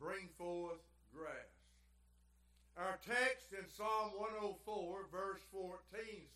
bring 0.00 0.28
forth 0.36 0.82
grass. 1.14 1.58
Our 2.76 2.98
text 3.06 3.50
in 3.52 3.66
Psalm 3.76 4.14
104, 4.18 5.06
verse 5.10 5.42
14 5.52 5.78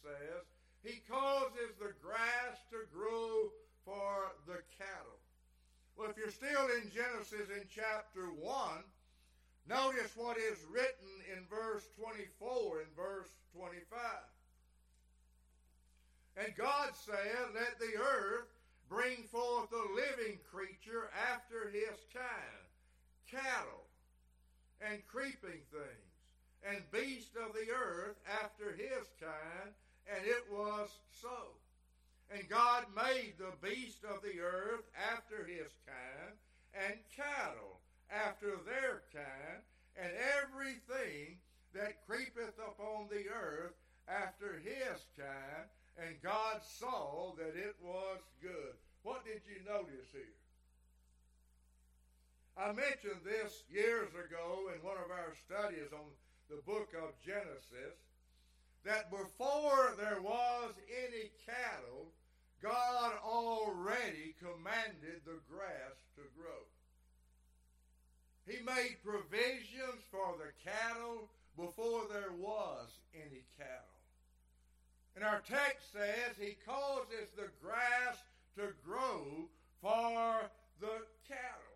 says, 0.03 0.43
He 0.83 1.03
causes 1.11 1.75
the 1.79 1.95
grass 2.03 2.59
to 2.71 2.87
grow 2.95 3.51
for 3.85 4.31
the 4.47 4.63
cattle. 4.79 5.19
Well, 5.97 6.11
if 6.11 6.12
you're 6.23 6.31
still 6.31 6.71
in 6.79 6.87
Genesis 6.95 7.51
in 7.51 7.67
chapter 7.67 8.31
1, 8.39 8.55
notice 9.69 10.15
what 10.15 10.37
is 10.39 10.63
written 10.71 11.11
in 11.35 11.43
verse 11.51 11.83
24 11.99 12.79
and 12.87 12.95
verse 12.95 13.27
25. 13.59 13.99
And 16.37 16.55
God 16.55 16.91
said, 16.95 17.51
Let 17.55 17.75
the 17.81 17.99
earth 17.99 18.47
bring 18.89 19.25
forth 19.35 19.73
a 19.73 19.95
living 19.99 20.39
creature 20.47 21.11
after 21.35 21.69
his 21.75 21.99
kind, 22.15 22.71
cattle 23.27 23.91
and 24.79 25.03
creeping 25.09 25.67
things, 25.75 26.15
and 26.63 26.87
beasts 26.93 27.35
of 27.35 27.53
the 27.53 27.67
earth 27.75 28.15
after 28.45 28.71
his 28.71 29.11
kind, 29.19 29.75
and 30.07 30.25
it 30.25 30.47
was 30.53 30.89
so. 31.11 31.62
And 32.33 32.49
God 32.49 32.85
made 32.97 33.35
the 33.37 33.53
beast 33.61 34.05
of 34.05 34.23
the 34.23 34.41
earth 34.41 34.89
after 35.13 35.45
his 35.45 35.69
kind, 35.85 36.33
and 36.73 36.97
cattle 37.15 37.81
after 38.11 38.57
their 38.65 39.03
kind, 39.13 39.61
and 39.97 40.13
everything 40.41 41.37
that 41.75 42.07
creepeth 42.07 42.57
upon 42.59 43.09
the 43.11 43.29
earth 43.29 43.75
after 44.09 44.61
his 44.65 45.05
kind. 45.17 45.69
And 45.99 46.23
God 46.23 46.61
saw 46.65 47.35
that 47.37 47.55
it 47.55 47.77
was 47.83 48.21
good. 48.41 48.75
What 49.03 49.25
did 49.27 49.43
you 49.45 49.61
notice 49.69 50.09
here? 50.13 50.39
I 52.57 52.73
mentioned 52.73 53.21
this 53.25 53.65
years 53.71 54.09
ago 54.13 54.71
in 54.75 54.81
one 54.87 54.97
of 54.97 55.11
our 55.11 55.35
studies 55.45 55.93
on 55.93 56.09
the 56.49 56.63
book 56.65 56.89
of 56.97 57.13
Genesis 57.25 57.97
that 58.85 59.11
before 59.11 59.95
there 59.99 60.21
was 60.21 60.73
any 61.05 61.31
cattle, 61.47 62.13
God 62.63 63.13
already 63.25 64.35
commanded 64.39 65.27
the 65.27 65.41
grass 65.51 65.99
to 66.15 66.23
grow. 66.39 66.63
He 68.47 68.63
made 68.65 69.03
provisions 69.05 70.07
for 70.11 70.35
the 70.39 70.53
cattle 70.63 71.29
before 71.57 72.03
there 72.13 72.33
was 72.39 72.89
any 73.15 73.43
cattle. 73.59 73.99
And 75.15 75.25
our 75.25 75.43
text 75.49 75.93
says 75.93 76.39
he 76.39 76.57
causes 76.65 77.29
the 77.37 77.51
grass 77.61 78.23
to 78.57 78.73
grow 78.85 79.49
for 79.81 80.51
the 80.81 81.03
cattle. 81.29 81.73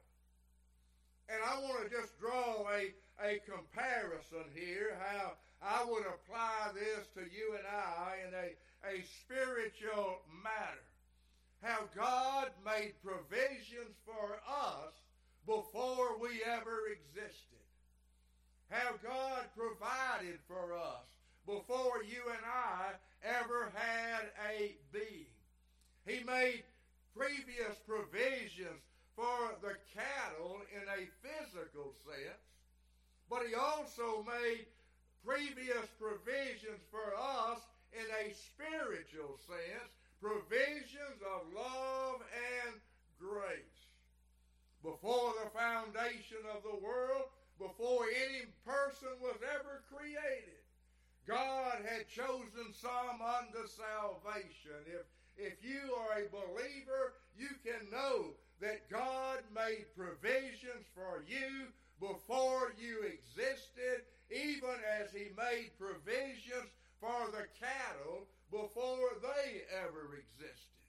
And 1.29 1.38
I 1.42 1.59
want 1.61 1.85
to 1.85 1.90
just 1.90 2.18
draw 2.20 2.64
a, 2.70 2.94
a 3.27 3.40
comparison 3.44 4.46
here, 4.55 4.96
how 5.03 5.33
I 5.61 5.85
would 5.85 6.07
apply 6.07 6.72
this 6.75 7.07
to 7.14 7.20
you 7.20 7.57
and 7.59 7.66
I 7.66 8.29
in 8.29 8.35
a, 8.35 8.55
a 8.85 9.03
spiritual 9.23 10.21
matter. 10.43 10.87
How 11.62 11.89
God 11.97 12.51
made 12.65 12.95
provisions 13.03 13.97
for 14.05 14.39
us 14.47 14.93
before 15.47 16.19
we 16.21 16.43
ever 16.45 16.91
existed. 16.93 17.65
How 18.71 18.95
God 19.03 19.45
provided 19.57 20.39
for 20.49 20.77
us 20.77 21.07
before 21.47 22.03
you 22.03 22.21
and 22.29 22.45
I 22.45 22.93
ever 23.23 23.73
had 23.75 24.27
a 24.51 24.75
being. 24.93 25.31
He 26.07 26.23
made 26.25 26.62
previous 27.17 27.79
provisions 27.87 28.83
for 29.15 29.55
the 29.62 29.75
cattle 29.95 30.61
in 30.75 30.83
a 30.83 31.09
physical 31.23 31.95
sense, 32.05 32.45
but 33.31 33.43
he 33.49 33.55
also 33.55 34.25
made 34.27 34.67
previous 35.25 35.87
provisions 35.99 36.83
for 36.91 37.15
us 37.19 37.59
in 37.97 38.09
a 38.21 38.35
spiritual 38.37 39.41
sense, 39.49 39.91
provisions 40.21 41.21
of 41.25 41.49
love 41.57 42.21
and 42.21 42.77
grace 43.19 43.77
before 44.85 45.33
the 45.43 45.51
foundation 45.51 46.45
of 46.55 46.63
the 46.63 46.85
world, 46.85 47.33
before 47.59 48.05
any 48.07 48.45
person 48.65 49.09
was 49.21 49.41
ever 49.43 49.83
created. 49.91 50.61
God 51.27 51.83
had 51.89 52.07
chosen 52.09 52.71
some 52.71 53.19
unto 53.19 53.67
salvation. 53.67 54.79
If, 54.87 55.03
if 55.37 55.65
you 55.65 55.97
are 55.97 56.21
a 56.21 56.31
believer, 56.31 57.15
you 57.37 57.49
can 57.65 57.83
know 57.91 58.37
that 58.61 58.89
God 58.89 59.41
made 59.55 59.87
provisions 59.97 60.87
for 60.95 61.25
you 61.27 61.73
before 61.99 62.73
you 62.79 63.03
existed, 63.03 64.05
even 64.31 64.77
as 65.01 65.11
He 65.11 65.33
made 65.37 65.71
provisions 65.81 66.71
for 67.07 67.31
the 67.31 67.47
cattle 67.62 68.27
before 68.51 69.14
they 69.23 69.62
ever 69.79 70.19
existed. 70.19 70.83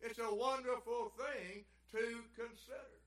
It's 0.00 0.22
a 0.22 0.34
wonderful 0.34 1.10
thing 1.18 1.66
to 1.90 2.22
consider. 2.38 3.02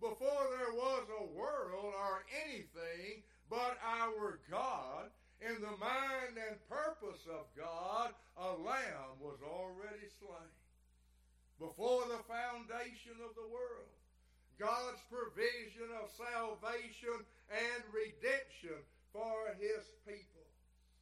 Before 0.00 0.44
there 0.58 0.76
was 0.76 1.08
a 1.08 1.32
world 1.32 1.94
or 1.96 2.20
anything 2.44 3.24
but 3.48 3.80
our 3.80 4.40
God, 4.50 5.08
in 5.40 5.56
the 5.56 5.76
mind 5.80 6.36
and 6.36 6.68
purpose 6.68 7.24
of 7.24 7.48
God, 7.56 8.12
a 8.36 8.52
lamb 8.60 9.16
was 9.18 9.40
already 9.40 10.12
slain. 10.20 10.52
Before 11.58 12.04
the 12.12 12.20
foundation 12.28 13.16
of 13.24 13.32
the 13.36 13.48
world, 13.48 13.96
God's 14.58 15.00
provision 15.08 15.88
of 15.96 16.12
salvation 16.12 17.24
and 17.48 17.80
redemption 17.88 18.84
for 19.12 19.52
his 19.60 19.84
people. 20.04 20.31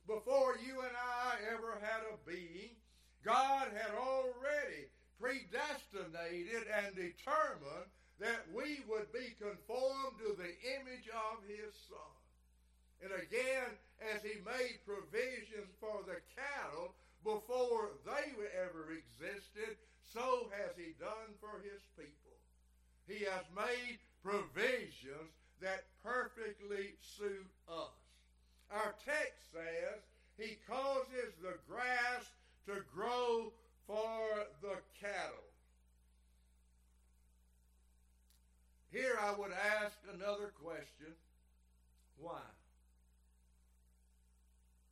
Before 0.06 0.56
you 0.64 0.80
and 0.80 0.96
I 0.96 1.34
ever 1.52 1.78
had 1.80 2.02
a 2.08 2.16
being, 2.28 2.74
God 3.24 3.68
had 3.74 3.92
already 3.94 4.88
predestinated 5.20 6.64
and 6.72 6.96
determined 6.96 7.88
that 8.18 8.44
we 8.52 8.80
would 8.88 9.12
be 9.12 9.36
conformed 9.40 10.16
to 10.18 10.36
the 10.36 10.52
image 10.80 11.08
of 11.08 11.40
his 11.48 11.72
son. 11.88 12.16
And 13.02 13.12
again, 13.12 13.76
as 14.12 14.22
he 14.22 14.40
made 14.44 14.84
provisions 14.84 15.72
for 15.80 16.04
the 16.04 16.20
cattle 16.36 16.92
before 17.24 17.96
they 18.04 18.32
ever 18.56 18.92
existed, 18.92 19.76
so 20.12 20.48
has 20.52 20.76
he 20.76 20.92
done 21.00 21.32
for 21.40 21.60
his 21.64 21.80
people. 21.96 22.36
He 23.06 23.24
has 23.24 23.44
made 23.56 23.98
provisions 24.22 25.32
that 25.60 25.84
perfectly 26.04 26.94
suit 27.00 27.48
us. 27.68 28.00
Our 28.70 28.94
text 29.04 29.52
says 29.52 30.00
he 30.38 30.56
causes 30.68 31.32
the 31.42 31.56
grass 31.68 32.24
to 32.66 32.84
grow 32.94 33.52
for 33.86 34.46
the 34.62 34.76
cattle. 35.00 35.50
Here 38.92 39.18
I 39.20 39.32
would 39.38 39.52
ask 39.82 39.96
another 40.14 40.52
question. 40.62 41.14
Why? 42.18 42.40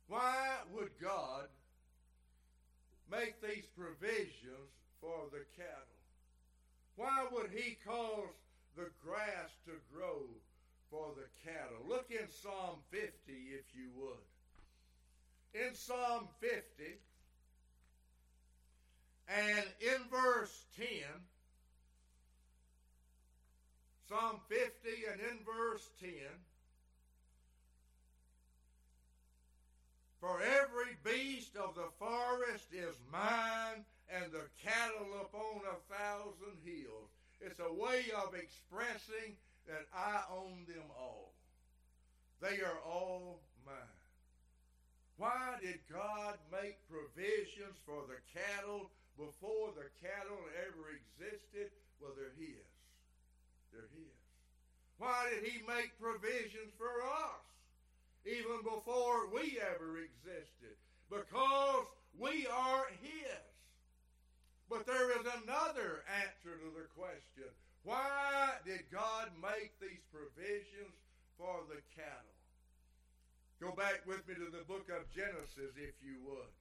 Why 0.07 0.57
would 0.73 0.91
God 1.01 1.47
make 3.11 3.41
these 3.41 3.65
provisions 3.77 4.71
for 5.01 5.29
the 5.31 5.45
cattle? 5.55 5.99
Why 6.95 7.25
would 7.31 7.51
he 7.51 7.77
cause 7.85 8.35
the 8.75 8.89
grass 9.03 9.51
to 9.65 9.71
grow 9.93 10.23
for 10.89 11.13
the 11.15 11.29
cattle? 11.49 11.85
Look 11.87 12.09
in 12.09 12.27
Psalm 12.27 12.79
50 12.91 13.07
if 13.27 13.65
you 13.73 13.89
would. 13.95 15.63
In 15.65 15.75
Psalm 15.89 16.27
50, 16.39 16.61
and 19.27 19.65
in 19.81 20.03
verse 20.11 20.65
10, 20.77 20.85
Psalm 24.07 24.39
50 24.49 24.61
and 25.11 25.19
in 25.19 25.43
verse 25.43 25.89
10, 25.99 26.11
For 30.21 30.39
every 30.43 30.95
beast 31.03 31.55
of 31.55 31.73
the 31.73 31.89
forest 31.97 32.67
is 32.71 32.93
mine, 33.11 33.83
and 34.13 34.31
the 34.31 34.45
cattle 34.63 35.07
upon 35.21 35.61
a 35.65 35.91
thousand 35.91 36.57
hills. 36.63 37.09
It's 37.41 37.59
a 37.59 37.73
way 37.73 38.03
of 38.15 38.35
expressing 38.35 39.37
that 39.65 39.87
I 39.95 40.21
own 40.31 40.65
them 40.67 40.85
all. 40.95 41.33
They 42.41 42.61
are 42.61 42.77
all 42.85 43.39
mine. 43.65 43.99
Why 45.19 45.59
did 45.59 45.83
God 45.91 46.39
make 46.47 46.79
provisions 46.87 47.75
for 47.83 48.07
the 48.07 48.23
cattle 48.31 48.89
before 49.19 49.75
the 49.75 49.91
cattle 49.99 50.39
ever 50.63 50.95
existed, 50.95 51.75
well, 51.99 52.15
they're 52.15 52.31
His. 52.39 52.63
They're 53.75 53.78
His. 53.93 54.19
Why 54.97 55.29
did 55.31 55.47
He 55.47 55.61
make 55.65 55.99
provisions 55.99 56.73
for 56.77 57.01
us 57.03 57.45
even 58.25 58.63
before 58.63 59.27
we 59.31 59.59
ever 59.59 59.99
existed? 59.99 60.75
Because 61.09 61.85
we 62.17 62.47
are 62.47 62.85
His. 63.01 63.47
But 64.69 64.85
there 64.85 65.11
is 65.17 65.25
another 65.43 66.05
answer 66.21 66.53
to 66.53 66.69
the 66.77 66.85
question. 66.93 67.49
Why 67.83 68.53
did 68.65 68.85
God 68.91 69.31
make 69.41 69.73
these 69.81 70.03
provisions 70.13 70.93
for 71.37 71.65
the 71.69 71.81
cattle? 71.95 72.37
Go 73.59 73.71
back 73.71 74.05
with 74.05 74.27
me 74.27 74.35
to 74.35 74.51
the 74.51 74.63
book 74.67 74.87
of 74.93 75.09
Genesis, 75.09 75.73
if 75.75 75.95
you 76.05 76.21
would 76.27 76.53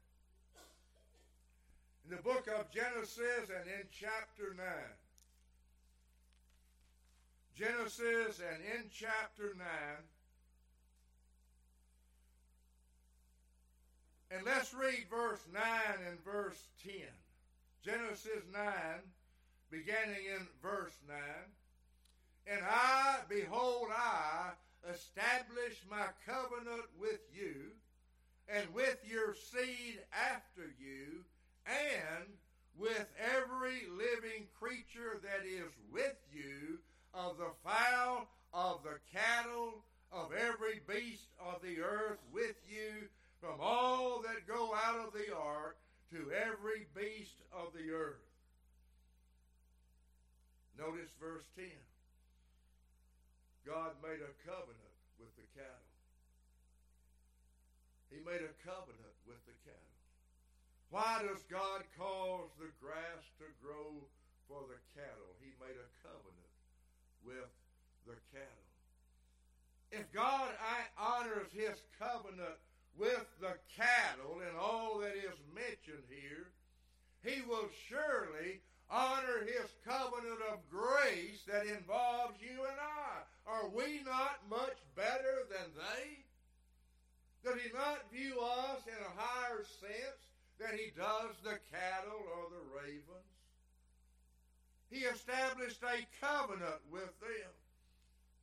in 2.09 2.17
the 2.17 2.23
book 2.23 2.49
of 2.59 2.71
Genesis 2.71 3.53
and 3.53 3.69
in 3.69 3.85
chapter 3.93 4.55
9. 4.57 4.65
Genesis 7.59 8.39
and 8.39 8.63
in 8.63 8.89
chapter 8.93 9.53
9. 9.59 9.67
And 14.31 14.47
let's 14.47 14.73
read 14.73 15.07
verse 15.11 15.41
9 15.53 15.63
and 16.09 16.25
verse 16.25 16.63
10. 16.85 16.93
Genesis 17.85 18.45
9, 18.53 18.63
beginning 19.73 20.25
in 20.37 20.47
verse 20.63 20.95
9. 21.09 21.17
And 22.47 22.61
I, 22.65 23.17
behold, 23.29 23.89
I 23.93 24.51
establish 24.95 25.83
my 25.91 26.07
covenant 26.25 26.87
with 27.01 27.21
you 27.35 27.73
and 28.49 28.73
with 28.73 28.99
your 29.05 29.35
seed 29.35 29.99
after 30.13 30.71
you 30.79 31.25
and 31.67 32.25
with 32.79 33.09
every 33.35 33.83
living 33.91 34.47
creature 34.61 35.21
that 35.25 35.45
is 35.45 35.73
with 35.91 36.17
you 36.33 36.79
of 37.15 37.39
the 37.39 37.51
fowl, 37.65 38.29
of 38.53 38.83
the 38.83 38.99
cattle, 39.13 39.83
of 40.13 40.33
every 40.33 40.81
beast 40.87 41.29
of 41.41 41.61
the 41.63 41.81
earth 41.81 42.19
with 42.33 42.57
you, 42.69 43.09
from 43.41 43.61
all 43.61 44.23
that 44.23 44.49
go 44.49 44.75
out 44.75 45.07
of 45.07 45.13
the 45.13 45.35
ark 45.35 45.77
to 46.11 46.33
every 46.33 46.87
beast 46.97 47.37
of 47.53 47.73
the 47.73 47.93
earth. 47.93 48.25
Notice 50.79 51.11
verse 51.21 51.45
10. 51.57 51.67
God 53.67 53.93
made 54.01 54.23
a 54.25 54.33
covenant 54.49 54.97
with 55.21 55.35
the 55.37 55.45
cattle. 55.53 55.93
He 58.09 58.25
made 58.25 58.41
a 58.41 58.57
covenant 58.65 59.17
with 59.29 59.45
the 59.45 59.53
cattle. 59.69 59.99
Why 60.89 61.21
does 61.21 61.45
God 61.53 61.85
cause 62.01 62.49
the 62.57 62.73
grass 62.81 63.21
to 63.45 63.47
grow 63.61 64.09
for 64.49 64.65
the 64.65 64.81
cattle? 64.97 65.37
He 65.45 65.53
made 65.61 65.77
a 65.77 65.89
covenant 66.01 66.48
with 67.25 67.49
the 68.07 68.17
cattle. 68.33 68.69
If 69.91 70.13
God 70.13 70.51
honors 70.99 71.49
his 71.53 71.81
covenant 71.99 72.59
with 72.99 73.27
the 73.41 73.57
cattle 73.77 74.43
and 74.47 74.57
all 74.59 74.99
that 74.99 75.17
is 75.17 75.39
mentioned 75.55 76.05
here, 76.09 76.49
he 77.25 77.43
will 77.43 77.69
surely 77.89 78.61
honor 78.91 79.45
his 79.45 79.71
covenant 79.85 80.41
of 80.53 80.59
grace 80.71 81.41
that 81.47 81.67
involves 81.67 82.41
you 82.41 82.65
and 82.65 82.79
I. 82.79 83.25
Are 83.47 83.69
we 83.69 84.03
not 84.05 84.41
much 84.51 84.77
better 84.95 85.47
than 85.51 85.73
they? 85.77 86.25
Does 87.45 87.61
he 87.63 87.73
not 87.73 88.11
view 88.13 88.41
us 88.41 88.81
in 88.87 88.99
a 89.05 89.21
higher 89.21 89.65
sense 89.81 90.23
than 90.59 90.77
he 90.77 90.91
does 90.97 91.33
the 91.45 91.59
cattle 91.73 92.21
or 92.35 92.51
the 92.51 92.65
ravens? 92.77 93.38
He 94.91 95.05
established 95.05 95.83
a 95.85 96.07
covenant 96.25 96.81
with 96.91 97.13
them. 97.21 97.53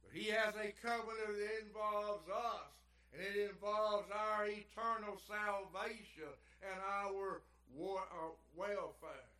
But 0.03 0.13
he 0.13 0.29
has 0.29 0.53
a 0.55 0.73
covenant 0.85 1.33
that 1.41 1.65
involves 1.65 2.29
us, 2.29 2.71
and 3.13 3.21
it 3.21 3.49
involves 3.49 4.09
our 4.13 4.45
eternal 4.45 5.17
salvation 5.25 6.29
and 6.61 6.79
our 6.85 7.41
uh, 7.75 8.33
welfare. 8.55 9.31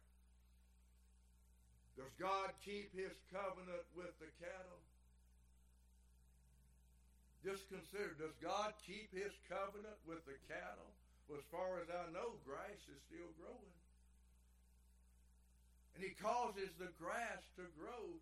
Does 1.96 2.12
God 2.20 2.52
keep 2.66 2.92
his 2.92 3.16
covenant 3.32 3.86
with 3.96 4.12
the 4.20 4.28
cattle? 4.44 4.82
Just 7.46 7.70
consider, 7.70 8.18
does 8.18 8.36
God 8.42 8.74
keep 8.84 9.14
his 9.14 9.32
covenant 9.48 9.96
with 10.04 10.26
the 10.26 10.36
cattle? 10.50 10.92
Well, 11.30 11.40
as 11.40 11.48
far 11.54 11.80
as 11.80 11.88
I 11.88 12.12
know, 12.12 12.36
grass 12.44 12.82
is 12.90 13.00
still 13.08 13.30
growing. 13.38 13.65
And 15.96 16.04
he 16.04 16.12
causes 16.20 16.76
the 16.76 16.92
grass 17.00 17.42
to 17.56 17.64
grow 17.80 18.20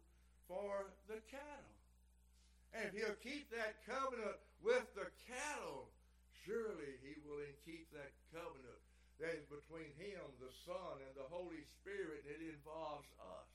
for 0.48 0.94
the 1.10 1.18
cattle. 1.34 1.74
And 2.74 2.90
if 2.90 2.94
he'll 2.94 3.22
keep 3.26 3.50
that 3.50 3.82
covenant 3.90 4.38
with 4.62 4.86
the 4.94 5.10
cattle, 5.26 5.90
surely 6.46 7.02
he 7.02 7.18
will 7.26 7.42
keep 7.66 7.90
that 7.98 8.14
covenant 8.30 8.82
that 9.22 9.34
is 9.38 9.46
between 9.50 9.90
him, 9.98 10.22
the 10.42 10.54
Son, 10.66 11.02
and 11.02 11.14
the 11.18 11.30
Holy 11.30 11.62
Spirit. 11.82 12.26
It 12.26 12.42
involves 12.42 13.10
us 13.38 13.50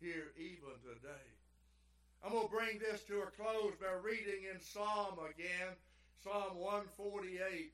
here 0.00 0.32
even 0.36 0.76
today. 0.84 1.28
I'm 2.24 2.32
going 2.32 2.48
to 2.48 2.52
bring 2.52 2.78
this 2.80 3.00
to 3.08 3.24
a 3.24 3.32
close 3.32 3.72
by 3.80 3.96
reading 4.04 4.44
in 4.52 4.60
Psalm 4.60 5.16
again, 5.24 5.72
Psalm 6.24 6.56
148. 6.56 7.72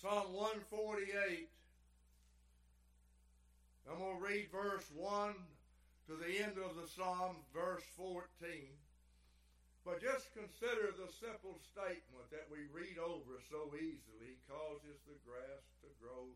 Psalm 0.00 0.32
148. 0.32 1.48
I'm 3.88 3.96
going 3.96 4.20
to 4.20 4.28
read 4.28 4.52
verse 4.52 4.84
1 4.92 5.32
to 6.08 6.14
the 6.20 6.44
end 6.44 6.60
of 6.60 6.76
the 6.76 6.84
Psalm, 6.84 7.40
verse 7.56 7.84
14. 7.96 8.20
But 9.80 10.04
just 10.04 10.28
consider 10.36 10.92
the 10.92 11.08
simple 11.08 11.56
statement 11.64 12.28
that 12.28 12.52
we 12.52 12.68
read 12.68 13.00
over 13.00 13.40
so 13.48 13.72
easily 13.72 14.36
He 14.36 14.44
causes 14.44 15.00
the 15.08 15.16
grass 15.24 15.64
to 15.80 15.88
grow 15.96 16.28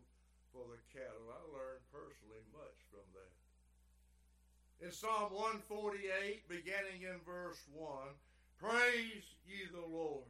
for 0.49 0.65
the 0.65 0.81
cattle. 0.89 1.29
I 1.29 1.41
learned 1.53 1.85
personally 1.93 2.41
much 2.49 2.77
from 2.89 3.05
that. 3.13 3.37
In 4.81 4.89
Psalm 4.89 5.29
148, 5.37 6.49
beginning 6.49 7.05
in 7.05 7.21
verse 7.21 7.61
1, 7.69 8.17
Praise 8.57 9.29
ye 9.45 9.69
the 9.69 9.85
Lord. 9.85 10.25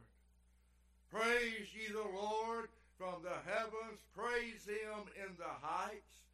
Praise 1.08 1.72
ye 1.72 1.88
the 1.88 2.04
Lord 2.04 2.68
from 2.98 3.24
the 3.24 3.40
heavens. 3.48 4.04
Praise 4.12 4.68
him 4.68 5.08
in 5.16 5.32
the 5.40 5.54
heights. 5.64 6.24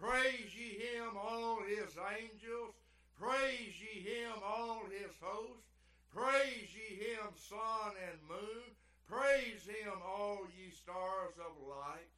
Praise 0.00 0.54
ye 0.54 0.78
him, 0.78 1.16
all 1.16 1.58
his 1.62 1.96
angels. 2.18 2.74
Praise 3.18 3.74
ye 3.80 4.00
him, 4.00 4.32
all 4.44 4.82
his 4.90 5.14
hosts. 5.20 5.68
Praise 6.14 6.68
ye 6.74 6.96
him, 6.96 7.28
sun 7.36 7.92
and 8.10 8.18
moon. 8.28 8.74
Praise 9.08 9.66
him, 9.66 9.92
all 10.04 10.46
ye 10.56 10.70
stars 10.70 11.34
of 11.38 11.68
light. 11.68 12.10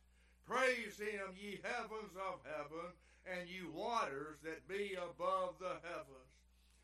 Praise 0.47 0.99
him, 0.99 1.35
ye 1.37 1.59
heavens 1.62 2.15
of 2.17 2.41
heaven, 2.45 2.93
and 3.27 3.49
ye 3.49 3.61
waters 3.75 4.39
that 4.45 4.67
be 4.69 4.95
above 4.95 5.55
the 5.59 5.77
heavens. 5.83 6.33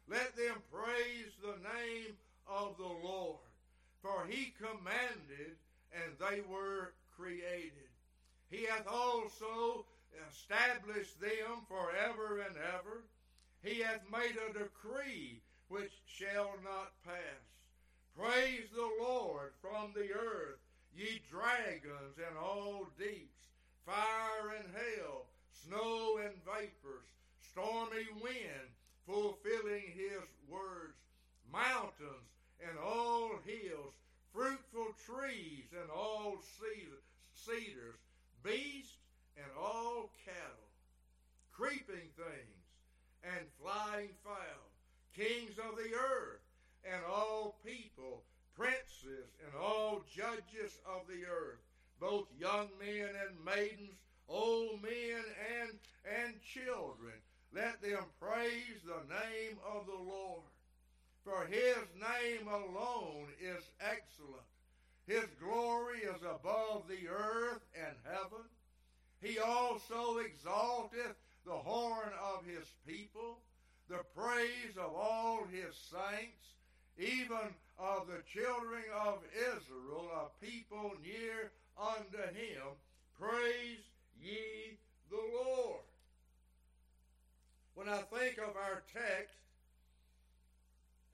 Let 0.08 0.36
them 0.36 0.56
praise 0.70 1.32
the 1.40 1.56
name 1.62 2.16
of 2.46 2.76
the 2.76 2.82
Lord, 2.82 3.38
for 4.02 4.26
he 4.28 4.52
commanded, 4.58 5.56
and 5.94 6.12
they 6.18 6.40
were 6.40 6.92
created. 7.16 7.88
He 8.50 8.64
hath 8.64 8.86
also 8.86 9.86
established 10.30 11.20
them 11.20 11.66
forever 11.68 12.40
and 12.40 12.56
ever. 12.56 13.04
He 13.62 13.80
hath 13.80 14.02
made 14.10 14.36
a 14.36 14.52
decree 14.52 15.40
which 15.68 15.92
shall 16.06 16.54
not 16.64 16.92
pass. 17.04 17.44
Praise 18.16 18.68
the 18.74 18.90
Lord 19.00 19.52
from 19.60 19.92
the 19.94 20.12
earth, 20.12 20.58
ye 20.94 21.22
dragons 21.30 22.18
and 22.18 22.36
all 22.36 22.88
deeps, 22.98 23.46
fire 23.86 24.54
and 24.58 24.68
hail 24.74 25.26
snow 25.66 26.18
and 26.18 26.34
vapors, 26.44 27.06
stormy 27.50 28.06
wind, 28.22 28.68
fulfilling 29.06 29.82
his 29.94 30.26
words, 30.48 30.98
mountains 31.52 32.30
and 32.60 32.78
all 32.78 33.38
hills, 33.44 33.94
fruitful 34.32 34.94
trees 35.06 35.66
and 35.80 35.90
all 35.90 36.38
cedars, 37.34 37.98
beasts 38.42 38.96
and 39.36 39.50
all 39.58 40.10
cattle, 40.24 40.68
creeping 41.52 42.08
things 42.16 42.62
and 43.24 43.46
flying 43.60 44.10
fowl, 44.24 44.70
kings 45.14 45.58
of 45.58 45.76
the 45.76 45.94
earth 45.94 46.40
and 46.84 47.02
all 47.08 47.56
people, 47.64 48.22
princes 48.56 49.30
and 49.44 49.54
all 49.60 50.02
judges 50.14 50.78
of 50.86 51.06
the 51.08 51.24
earth, 51.26 51.60
both 52.00 52.26
young 52.38 52.68
men 52.80 53.08
and 53.26 53.44
maidens, 53.44 53.98
old 54.28 54.82
men 54.82 55.22
and, 55.60 55.70
and 56.04 56.34
children. 56.42 57.14
Let 57.54 57.80
them 57.82 58.04
praise 58.20 58.80
the 58.84 59.02
name 59.14 59.58
of 59.74 59.86
the 59.86 59.92
Lord. 59.92 60.42
For 61.24 61.46
his 61.46 61.76
name 61.94 62.48
alone 62.48 63.28
is 63.40 63.62
excellent. 63.80 64.48
His 65.06 65.26
glory 65.40 65.98
is 65.98 66.22
above 66.22 66.88
the 66.88 67.08
earth 67.08 67.60
and 67.76 67.94
heaven. 68.04 68.46
He 69.22 69.38
also 69.38 70.18
exalteth 70.18 71.14
the 71.46 71.52
horn 71.52 72.10
of 72.34 72.44
his 72.44 72.66
people, 72.86 73.38
the 73.88 74.00
praise 74.16 74.76
of 74.76 74.92
all 74.94 75.44
his 75.50 75.76
saints, 75.76 76.54
even 76.98 77.54
of 77.78 78.08
the 78.08 78.22
children 78.26 78.82
of 79.04 79.18
Israel, 79.34 80.10
a 80.12 80.44
people 80.44 80.92
near 81.02 81.52
unto 81.78 82.18
him. 82.34 82.66
Praise 83.18 83.78
ye 84.20 84.76
the 85.08 85.16
Lord. 85.16 85.82
When 87.74 87.88
I 87.88 88.02
think 88.02 88.38
of 88.38 88.56
our 88.56 88.82
text 88.92 89.36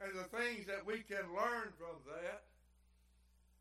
and 0.00 0.12
the 0.18 0.24
things 0.36 0.66
that 0.66 0.86
we 0.86 1.00
can 1.00 1.34
learn 1.34 1.72
from 1.78 1.96
that, 2.06 2.42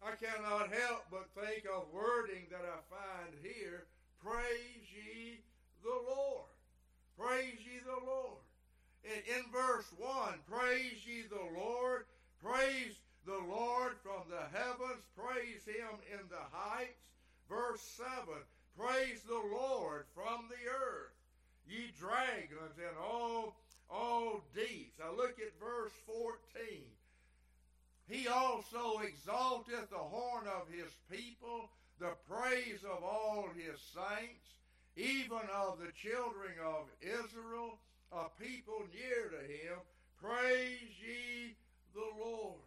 I 0.02 0.12
cannot 0.16 0.72
help 0.72 1.06
but 1.12 1.28
think 1.36 1.66
of 1.66 1.94
wording 1.94 2.46
that 2.50 2.62
I 2.62 2.80
find 2.90 3.34
here. 3.44 3.86
Praise 4.24 4.88
ye 4.92 5.40
the 5.84 5.90
Lord. 5.90 6.50
Praise 7.18 7.60
ye 7.60 7.80
the 7.86 8.06
Lord. 8.06 8.44
In 9.04 9.36
in 9.36 9.44
verse 9.52 9.88
1, 9.98 10.40
praise 10.50 11.06
ye 11.06 11.24
the 11.30 11.60
Lord. 11.60 12.06
Praise 12.44 12.96
the 13.26 13.40
Lord 13.50 13.94
from 14.04 14.24
the 14.30 14.58
heavens. 14.58 15.04
Praise 15.16 15.66
him 15.66 16.00
in 16.12 16.28
the 16.30 16.46
heights. 16.52 17.02
Verse 17.50 17.82
7, 17.82 18.12
praise 18.78 19.22
the 19.28 19.34
Lord 19.34 20.06
from 20.14 20.50
the 20.50 20.70
earth. 20.70 21.16
Ye 21.68 21.92
dragons 22.00 22.78
and 22.78 22.98
all, 22.98 23.56
all 23.90 24.42
deeps. 24.56 25.00
Now 25.00 25.16
look 25.16 25.40
at 25.40 25.60
verse 25.60 25.92
14. 26.06 26.84
He 28.10 28.28
also 28.28 29.00
exalteth 29.00 29.90
the 29.90 29.98
horn 29.98 30.46
of 30.48 30.68
his 30.72 30.87
saints, 33.98 34.48
even 34.96 35.46
of 35.54 35.80
the 35.80 35.92
children 35.94 36.54
of 36.64 36.90
Israel, 37.02 37.78
a 38.12 38.30
people 38.42 38.82
near 38.94 39.30
to 39.30 39.42
him. 39.46 39.78
Praise 40.22 40.94
ye 41.02 41.56
the 41.94 42.10
Lord. 42.18 42.62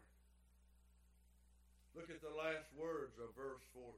Look 1.96 2.10
at 2.10 2.22
the 2.22 2.36
last 2.36 2.70
words 2.78 3.18
of 3.18 3.34
verse 3.34 3.62
14. 3.74 3.94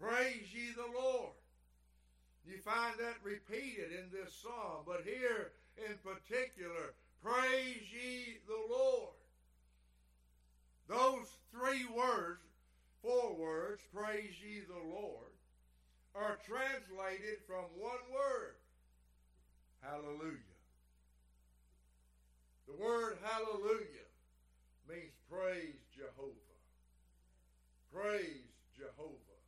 Praise 0.00 0.48
ye 0.54 0.72
the 0.72 0.98
Lord. 0.98 1.36
You 2.46 2.56
find 2.64 2.94
that 2.98 3.20
repeated 3.22 3.92
in 3.92 4.08
this 4.10 4.32
psalm, 4.42 4.84
but 4.86 5.02
here 5.04 5.52
in 5.76 5.94
particular, 6.00 6.94
praise 7.22 7.84
ye 7.92 8.38
the 8.46 8.74
Lord. 8.74 9.12
Those 10.88 11.28
three 11.52 11.84
words, 11.94 12.40
four 13.02 13.34
words, 13.36 13.82
praise 13.94 14.34
ye 14.42 14.62
the 14.66 14.88
Lord, 14.88 15.32
are 16.14 16.38
translated 16.46 17.38
from 17.46 17.64
one 17.78 18.02
word, 18.12 18.56
hallelujah. 19.82 20.58
The 22.66 22.82
word 22.82 23.16
hallelujah 23.24 24.08
means 24.88 25.14
praise 25.30 25.80
Jehovah. 25.96 26.56
Praise 27.92 28.52
Jehovah. 28.76 29.40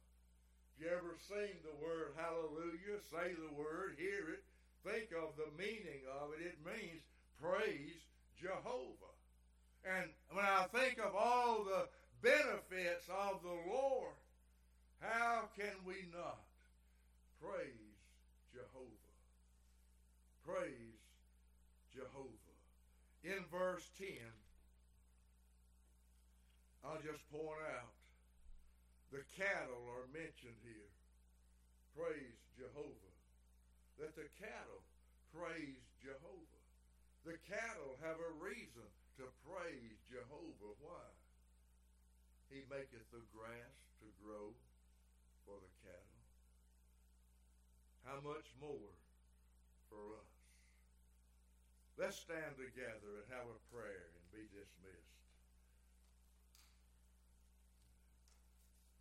If 0.77 0.85
you 0.85 0.89
ever 0.89 1.17
sing 1.29 1.61
the 1.61 1.77
word 1.85 2.17
hallelujah, 2.17 3.01
say 3.13 3.37
the 3.37 3.53
word, 3.53 3.97
hear 3.99 4.33
it, 4.33 4.45
think 4.85 5.13
of 5.13 5.37
the 5.37 5.53
meaning 5.61 6.09
of 6.09 6.33
it. 6.33 6.41
It 6.41 6.57
means 6.65 7.05
praise 7.37 8.01
Jehovah. 8.41 9.17
And 9.85 10.09
when 10.33 10.45
I 10.45 10.65
think 10.73 10.99
of 10.99 11.15
all 11.15 11.65
the 11.65 11.89
benefits 12.23 13.09
of 13.09 13.43
the 13.43 13.59
Lord, 13.71 14.15
how 15.01 15.49
can 15.59 15.75
we 15.87 16.09
not 16.13 16.41
praise 17.41 17.99
Jehovah? 18.53 19.15
Praise 20.45 21.01
Jehovah 21.95 22.51
in 23.25 23.45
verse 23.53 23.85
10, 23.99 24.09
I'll 26.85 27.05
just 27.05 27.21
point 27.29 27.61
out 27.77 27.93
the 29.13 29.21
cattle 29.37 29.85
are 29.93 30.09
mentioned 30.09 30.57
here. 30.65 30.89
Praise 31.93 32.41
Jehovah. 32.57 33.15
That 34.01 34.17
the 34.17 34.31
cattle 34.41 34.81
praise 35.37 35.85
Jehovah. 36.01 36.65
The 37.29 37.37
cattle 37.45 38.01
have 38.01 38.17
a 38.17 38.33
reason 38.41 38.89
to 39.21 39.29
praise 39.45 40.01
Jehovah. 40.09 40.73
Why? 40.81 41.05
He 42.51 42.67
maketh 42.67 43.07
the 43.15 43.23
grass 43.31 43.79
to 44.03 44.07
grow 44.19 44.51
for 45.47 45.55
the 45.63 45.73
cattle. 45.87 46.21
How 48.03 48.19
much 48.27 48.51
more 48.59 48.91
for 49.87 50.19
us? 50.19 50.35
Let's 51.95 52.19
stand 52.19 52.59
together 52.59 53.23
and 53.23 53.29
have 53.31 53.47
a 53.47 53.61
prayer 53.71 54.11
and 54.11 54.25
be 54.35 54.51
dismissed. 54.51 55.21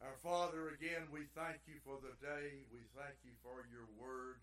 Our 0.05 0.15
Father, 0.21 0.69
again, 0.71 1.09
we 1.09 1.25
thank 1.33 1.65
you 1.65 1.81
for 1.81 1.97
the 1.99 2.13
day. 2.21 2.63
We 2.69 2.85
thank 2.95 3.17
you 3.25 3.33
for 3.41 3.65
your 3.73 3.89
word. 3.97 4.39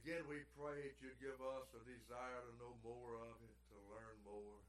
Again, 0.00 0.24
we 0.30 0.40
pray 0.56 0.80
that 0.80 0.96
you 1.02 1.10
give 1.20 1.36
us 1.42 1.68
a 1.74 1.82
desire 1.84 2.40
to 2.40 2.52
know 2.56 2.72
more 2.80 3.18
of 3.20 3.36
it, 3.44 3.56
to 3.74 3.76
learn 3.92 4.16
more. 4.24 4.60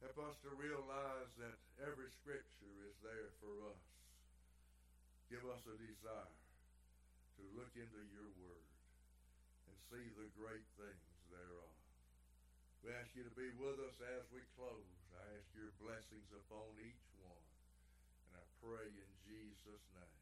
Help 0.00 0.30
us 0.30 0.36
to 0.46 0.50
realize 0.56 1.32
that 1.42 1.58
every 1.82 2.10
scripture 2.22 2.74
is 2.90 2.96
there 3.06 3.30
for 3.38 3.54
us. 3.70 3.82
Give 5.30 5.44
us 5.46 5.62
a 5.68 5.76
desire 5.78 6.38
to 7.38 7.42
look 7.54 7.70
into 7.78 8.02
your 8.10 8.30
word 8.42 8.66
and 9.70 9.76
see 9.86 10.06
the 10.18 10.26
great 10.34 10.66
things 10.74 11.14
thereof. 11.30 11.74
We 12.82 12.90
ask 12.94 13.10
you 13.14 13.22
to 13.22 13.34
be 13.38 13.50
with 13.58 13.78
us 13.78 13.98
as 14.18 14.24
we 14.34 14.42
close. 14.58 14.96
I 15.14 15.22
ask 15.38 15.46
your 15.54 15.70
blessings 15.78 16.30
upon 16.34 16.66
each 16.82 17.04
one. 17.22 17.46
And 18.30 18.42
I 18.42 18.44
pray 18.58 18.88
in 18.90 19.10
Jesus' 19.26 19.86
name. 19.94 20.17